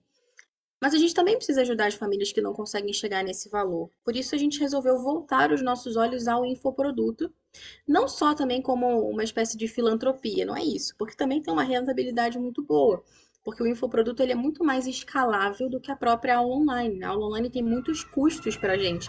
Mas 0.83 0.95
a 0.95 0.99
gente 0.99 1.15
também 1.15 1.37
precisa 1.37 1.61
ajudar 1.61 1.87
as 1.87 1.95
famílias 1.95 2.33
que 2.33 2.41
não 2.41 2.53
conseguem 2.53 2.93
chegar 2.93 3.23
nesse 3.23 3.49
valor. 3.49 3.89
Por 4.05 4.17
isso 4.17 4.35
a 4.35 4.39
gente 4.39 4.59
resolveu 4.59 4.99
voltar 4.99 5.53
os 5.53 5.63
nossos 5.63 5.95
olhos 5.97 6.27
ao 6.27 6.45
infoproduto, 6.45 7.33
não 7.87 8.09
só 8.09 8.35
também 8.35 8.61
como 8.61 9.09
uma 9.09 9.23
espécie 9.23 9.57
de 9.57 9.69
filantropia, 9.69 10.45
não 10.45 10.57
é 10.57 10.65
isso, 10.65 10.97
porque 10.99 11.15
também 11.15 11.41
tem 11.41 11.55
uma 11.55 11.63
rentabilidade 11.63 12.37
muito 12.37 12.65
boa. 12.65 13.01
Porque 13.45 13.63
o 13.63 13.67
infoproduto 13.69 14.25
ele 14.25 14.33
é 14.33 14.35
muito 14.35 14.65
mais 14.65 14.89
escalável 14.89 15.71
do 15.71 15.79
que 15.79 15.93
a 15.93 15.97
própria 15.97 16.39
aula 16.39 16.57
online. 16.57 17.05
A 17.05 17.11
aula 17.11 17.27
online 17.27 17.49
tem 17.49 17.63
muitos 17.63 18.03
custos 18.03 18.57
para 18.57 18.73
a 18.73 18.79
gente. 18.79 19.09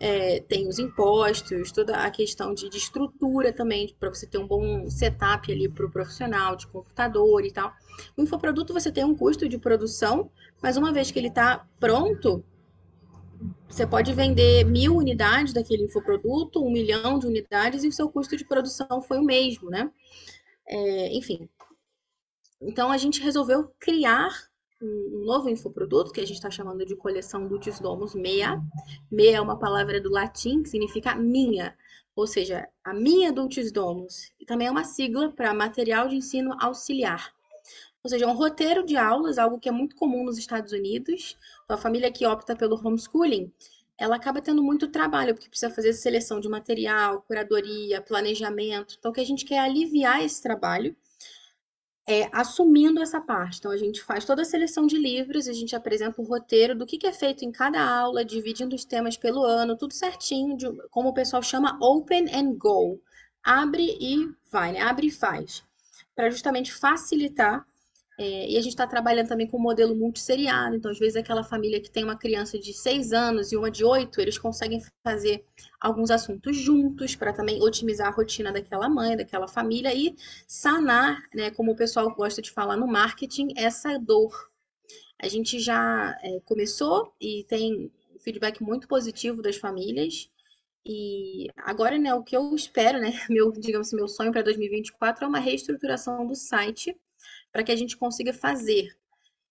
É, 0.00 0.40
tem 0.40 0.66
os 0.66 0.78
impostos, 0.78 1.70
toda 1.72 1.94
a 1.94 2.10
questão 2.10 2.54
de, 2.54 2.70
de 2.70 2.78
estrutura 2.78 3.52
também, 3.52 3.94
para 4.00 4.08
você 4.08 4.26
ter 4.26 4.38
um 4.38 4.46
bom 4.46 4.88
setup 4.88 5.52
ali 5.52 5.68
para 5.68 5.86
o 5.86 5.90
profissional, 5.90 6.56
de 6.56 6.66
computador 6.66 7.44
e 7.44 7.52
tal. 7.52 7.70
O 8.16 8.22
infoproduto 8.22 8.72
você 8.72 8.90
tem 8.90 9.04
um 9.04 9.14
custo 9.14 9.48
de 9.48 9.58
produção, 9.58 10.30
mas 10.62 10.76
uma 10.76 10.92
vez 10.92 11.10
que 11.10 11.18
ele 11.18 11.28
está 11.28 11.66
pronto, 11.80 12.44
você 13.68 13.86
pode 13.86 14.12
vender 14.12 14.64
mil 14.64 14.96
unidades 14.96 15.52
daquele 15.52 15.84
infoproduto, 15.84 16.64
um 16.64 16.70
milhão 16.70 17.18
de 17.18 17.26
unidades, 17.26 17.82
e 17.82 17.88
o 17.88 17.92
seu 17.92 18.08
custo 18.08 18.36
de 18.36 18.44
produção 18.44 19.02
foi 19.02 19.18
o 19.18 19.24
mesmo, 19.24 19.68
né? 19.68 19.90
É, 20.66 21.16
enfim. 21.16 21.48
Então 22.60 22.92
a 22.92 22.96
gente 22.96 23.20
resolveu 23.20 23.72
criar 23.80 24.30
um 24.80 25.24
novo 25.24 25.48
infoproduto 25.48 26.12
que 26.12 26.20
a 26.20 26.26
gente 26.26 26.36
está 26.36 26.50
chamando 26.50 26.84
de 26.84 26.96
coleção 26.96 27.46
Dutis 27.46 27.80
Domus 27.80 28.14
Mea. 28.14 28.60
Mea 29.10 29.36
é 29.36 29.40
uma 29.40 29.58
palavra 29.58 30.00
do 30.00 30.10
latim 30.10 30.62
que 30.62 30.68
significa 30.68 31.14
minha, 31.14 31.76
ou 32.14 32.26
seja, 32.26 32.68
a 32.84 32.92
minha 32.92 33.32
Dutis 33.32 33.72
Domus. 33.72 34.32
E 34.38 34.44
também 34.44 34.66
é 34.66 34.70
uma 34.70 34.84
sigla 34.84 35.30
para 35.30 35.54
material 35.54 36.08
de 36.08 36.16
ensino 36.16 36.54
auxiliar. 36.60 37.32
Ou 38.04 38.10
seja, 38.10 38.24
é 38.24 38.28
um 38.28 38.34
roteiro 38.34 38.84
de 38.84 38.96
aulas, 38.96 39.38
algo 39.38 39.60
que 39.60 39.68
é 39.68 39.72
muito 39.72 39.94
comum 39.94 40.24
nos 40.24 40.36
Estados 40.36 40.72
Unidos. 40.72 41.36
A 41.68 41.76
família 41.76 42.10
que 42.10 42.26
opta 42.26 42.56
pelo 42.56 42.76
homeschooling, 42.76 43.52
ela 43.96 44.16
acaba 44.16 44.42
tendo 44.42 44.62
muito 44.62 44.88
trabalho, 44.88 45.34
porque 45.34 45.48
precisa 45.48 45.72
fazer 45.72 45.92
seleção 45.92 46.40
de 46.40 46.48
material, 46.48 47.22
curadoria, 47.22 48.00
planejamento. 48.00 48.96
Então, 48.98 49.12
o 49.12 49.14
que 49.14 49.20
a 49.20 49.26
gente 49.26 49.44
quer 49.44 49.54
é 49.54 49.58
aliviar 49.60 50.20
esse 50.24 50.42
trabalho, 50.42 50.96
é, 52.04 52.28
assumindo 52.32 53.00
essa 53.00 53.20
parte. 53.20 53.58
Então, 53.58 53.70
a 53.70 53.76
gente 53.76 54.02
faz 54.02 54.24
toda 54.24 54.42
a 54.42 54.44
seleção 54.44 54.84
de 54.84 54.98
livros, 54.98 55.46
a 55.46 55.52
gente 55.52 55.76
apresenta 55.76 56.20
o 56.20 56.24
roteiro 56.24 56.74
do 56.74 56.84
que, 56.84 56.98
que 56.98 57.06
é 57.06 57.12
feito 57.12 57.44
em 57.44 57.52
cada 57.52 57.80
aula, 57.80 58.24
dividindo 58.24 58.74
os 58.74 58.84
temas 58.84 59.16
pelo 59.16 59.44
ano, 59.44 59.76
tudo 59.76 59.94
certinho, 59.94 60.56
de, 60.56 60.66
como 60.90 61.10
o 61.10 61.14
pessoal 61.14 61.40
chama 61.40 61.78
Open 61.80 62.26
and 62.34 62.54
Go. 62.56 63.00
Abre 63.44 63.96
e 64.00 64.28
vai, 64.50 64.72
né? 64.72 64.80
Abre 64.80 65.06
e 65.06 65.10
faz. 65.12 65.62
Para 66.16 66.30
justamente 66.30 66.72
facilitar 66.72 67.64
é, 68.22 68.48
e 68.48 68.56
a 68.56 68.60
gente 68.60 68.68
está 68.68 68.86
trabalhando 68.86 69.26
também 69.26 69.48
com 69.48 69.56
o 69.56 69.60
modelo 69.60 69.96
multisseriado. 69.96 70.76
Então, 70.76 70.92
às 70.92 70.98
vezes, 70.98 71.16
aquela 71.16 71.42
família 71.42 71.80
que 71.80 71.90
tem 71.90 72.04
uma 72.04 72.16
criança 72.16 72.56
de 72.56 72.72
seis 72.72 73.12
anos 73.12 73.50
e 73.50 73.56
uma 73.56 73.68
de 73.68 73.84
oito, 73.84 74.20
eles 74.20 74.38
conseguem 74.38 74.80
fazer 75.02 75.44
alguns 75.80 76.08
assuntos 76.08 76.56
juntos 76.56 77.16
para 77.16 77.32
também 77.32 77.60
otimizar 77.60 78.06
a 78.06 78.14
rotina 78.14 78.52
daquela 78.52 78.88
mãe, 78.88 79.16
daquela 79.16 79.48
família 79.48 79.92
e 79.92 80.14
sanar, 80.46 81.20
né, 81.34 81.50
como 81.50 81.72
o 81.72 81.76
pessoal 81.76 82.14
gosta 82.14 82.40
de 82.40 82.52
falar 82.52 82.76
no 82.76 82.86
marketing, 82.86 83.48
essa 83.56 83.98
dor. 83.98 84.32
A 85.20 85.26
gente 85.26 85.58
já 85.58 86.16
é, 86.22 86.38
começou 86.44 87.12
e 87.20 87.42
tem 87.48 87.90
feedback 88.20 88.62
muito 88.62 88.86
positivo 88.86 89.42
das 89.42 89.56
famílias. 89.56 90.30
E 90.86 91.48
agora, 91.56 91.98
né, 91.98 92.14
o 92.14 92.22
que 92.22 92.36
eu 92.36 92.54
espero, 92.54 93.00
né, 93.00 93.10
meu, 93.28 93.50
digamos 93.50 93.88
assim, 93.88 93.96
meu 93.96 94.06
sonho 94.06 94.30
para 94.30 94.42
2024 94.42 95.24
é 95.24 95.28
uma 95.28 95.40
reestruturação 95.40 96.24
do 96.24 96.36
site 96.36 96.96
para 97.52 97.62
que 97.62 97.70
a 97.70 97.76
gente 97.76 97.96
consiga 97.96 98.32
fazer 98.32 98.96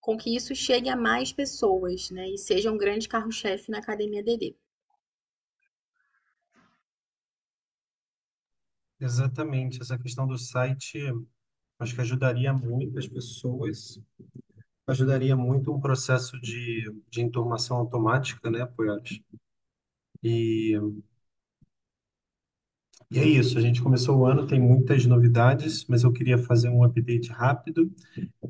com 0.02 0.18
que 0.18 0.36
isso 0.36 0.56
chegue 0.56 0.90
a 0.90 0.96
mais 0.96 1.32
pessoas, 1.32 2.10
né? 2.10 2.28
E 2.28 2.38
seja 2.38 2.72
um 2.72 2.78
grande 2.78 3.08
carro-chefe 3.08 3.70
na 3.70 3.78
Academia 3.78 4.24
DD. 4.24 4.56
Exatamente, 9.00 9.82
essa 9.82 9.98
questão 9.98 10.28
do 10.28 10.38
site, 10.38 11.00
acho 11.80 11.96
que 11.96 12.02
ajudaria 12.02 12.54
muito 12.54 13.00
as 13.00 13.08
pessoas, 13.08 14.00
ajudaria 14.88 15.36
muito 15.36 15.74
um 15.74 15.80
processo 15.80 16.40
de, 16.40 16.84
de 17.10 17.22
informação 17.22 17.78
automática, 17.78 18.50
né, 18.50 18.66
Poiares? 18.66 19.20
E 20.24 20.76
e 23.12 23.20
é 23.20 23.26
isso, 23.26 23.58
a 23.58 23.62
gente 23.62 23.82
começou 23.82 24.18
o 24.20 24.26
ano, 24.26 24.48
tem 24.48 24.60
muitas 24.60 25.06
novidades, 25.06 25.86
mas 25.88 26.04
eu 26.04 26.14
queria 26.14 26.38
fazer 26.38 26.70
um 26.70 26.84
update 26.84 27.30
rápido. 27.32 27.92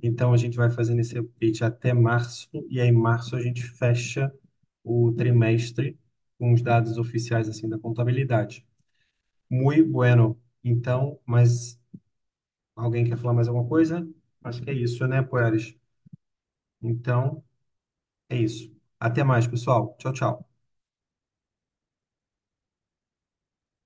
Então 0.03 0.33
a 0.33 0.37
gente 0.37 0.57
vai 0.57 0.69
fazendo 0.69 0.99
esse 1.01 1.17
update 1.17 1.63
até 1.63 1.93
março, 1.93 2.49
e 2.69 2.79
aí 2.81 2.89
em 2.89 2.91
março 2.93 3.35
a 3.35 3.41
gente 3.41 3.63
fecha 3.63 4.31
o 4.83 5.11
trimestre 5.13 5.97
com 6.39 6.53
os 6.53 6.61
dados 6.61 6.97
oficiais 6.97 7.49
assim 7.49 7.67
da 7.69 7.79
contabilidade. 7.79 8.65
Muito 9.49 9.89
bueno. 9.91 10.39
Então, 10.63 11.19
mas 11.25 11.79
alguém 12.75 13.05
quer 13.05 13.17
falar 13.17 13.33
mais 13.35 13.47
alguma 13.47 13.67
coisa? 13.67 14.07
Acho 14.43 14.61
que 14.63 14.69
é 14.71 14.73
isso, 14.73 15.07
né, 15.07 15.21
Poeres? 15.23 15.75
Então, 16.81 17.43
é 18.29 18.37
isso. 18.37 18.71
Até 18.99 19.23
mais, 19.23 19.47
pessoal. 19.47 19.95
Tchau, 19.99 20.13
tchau. 20.13 20.50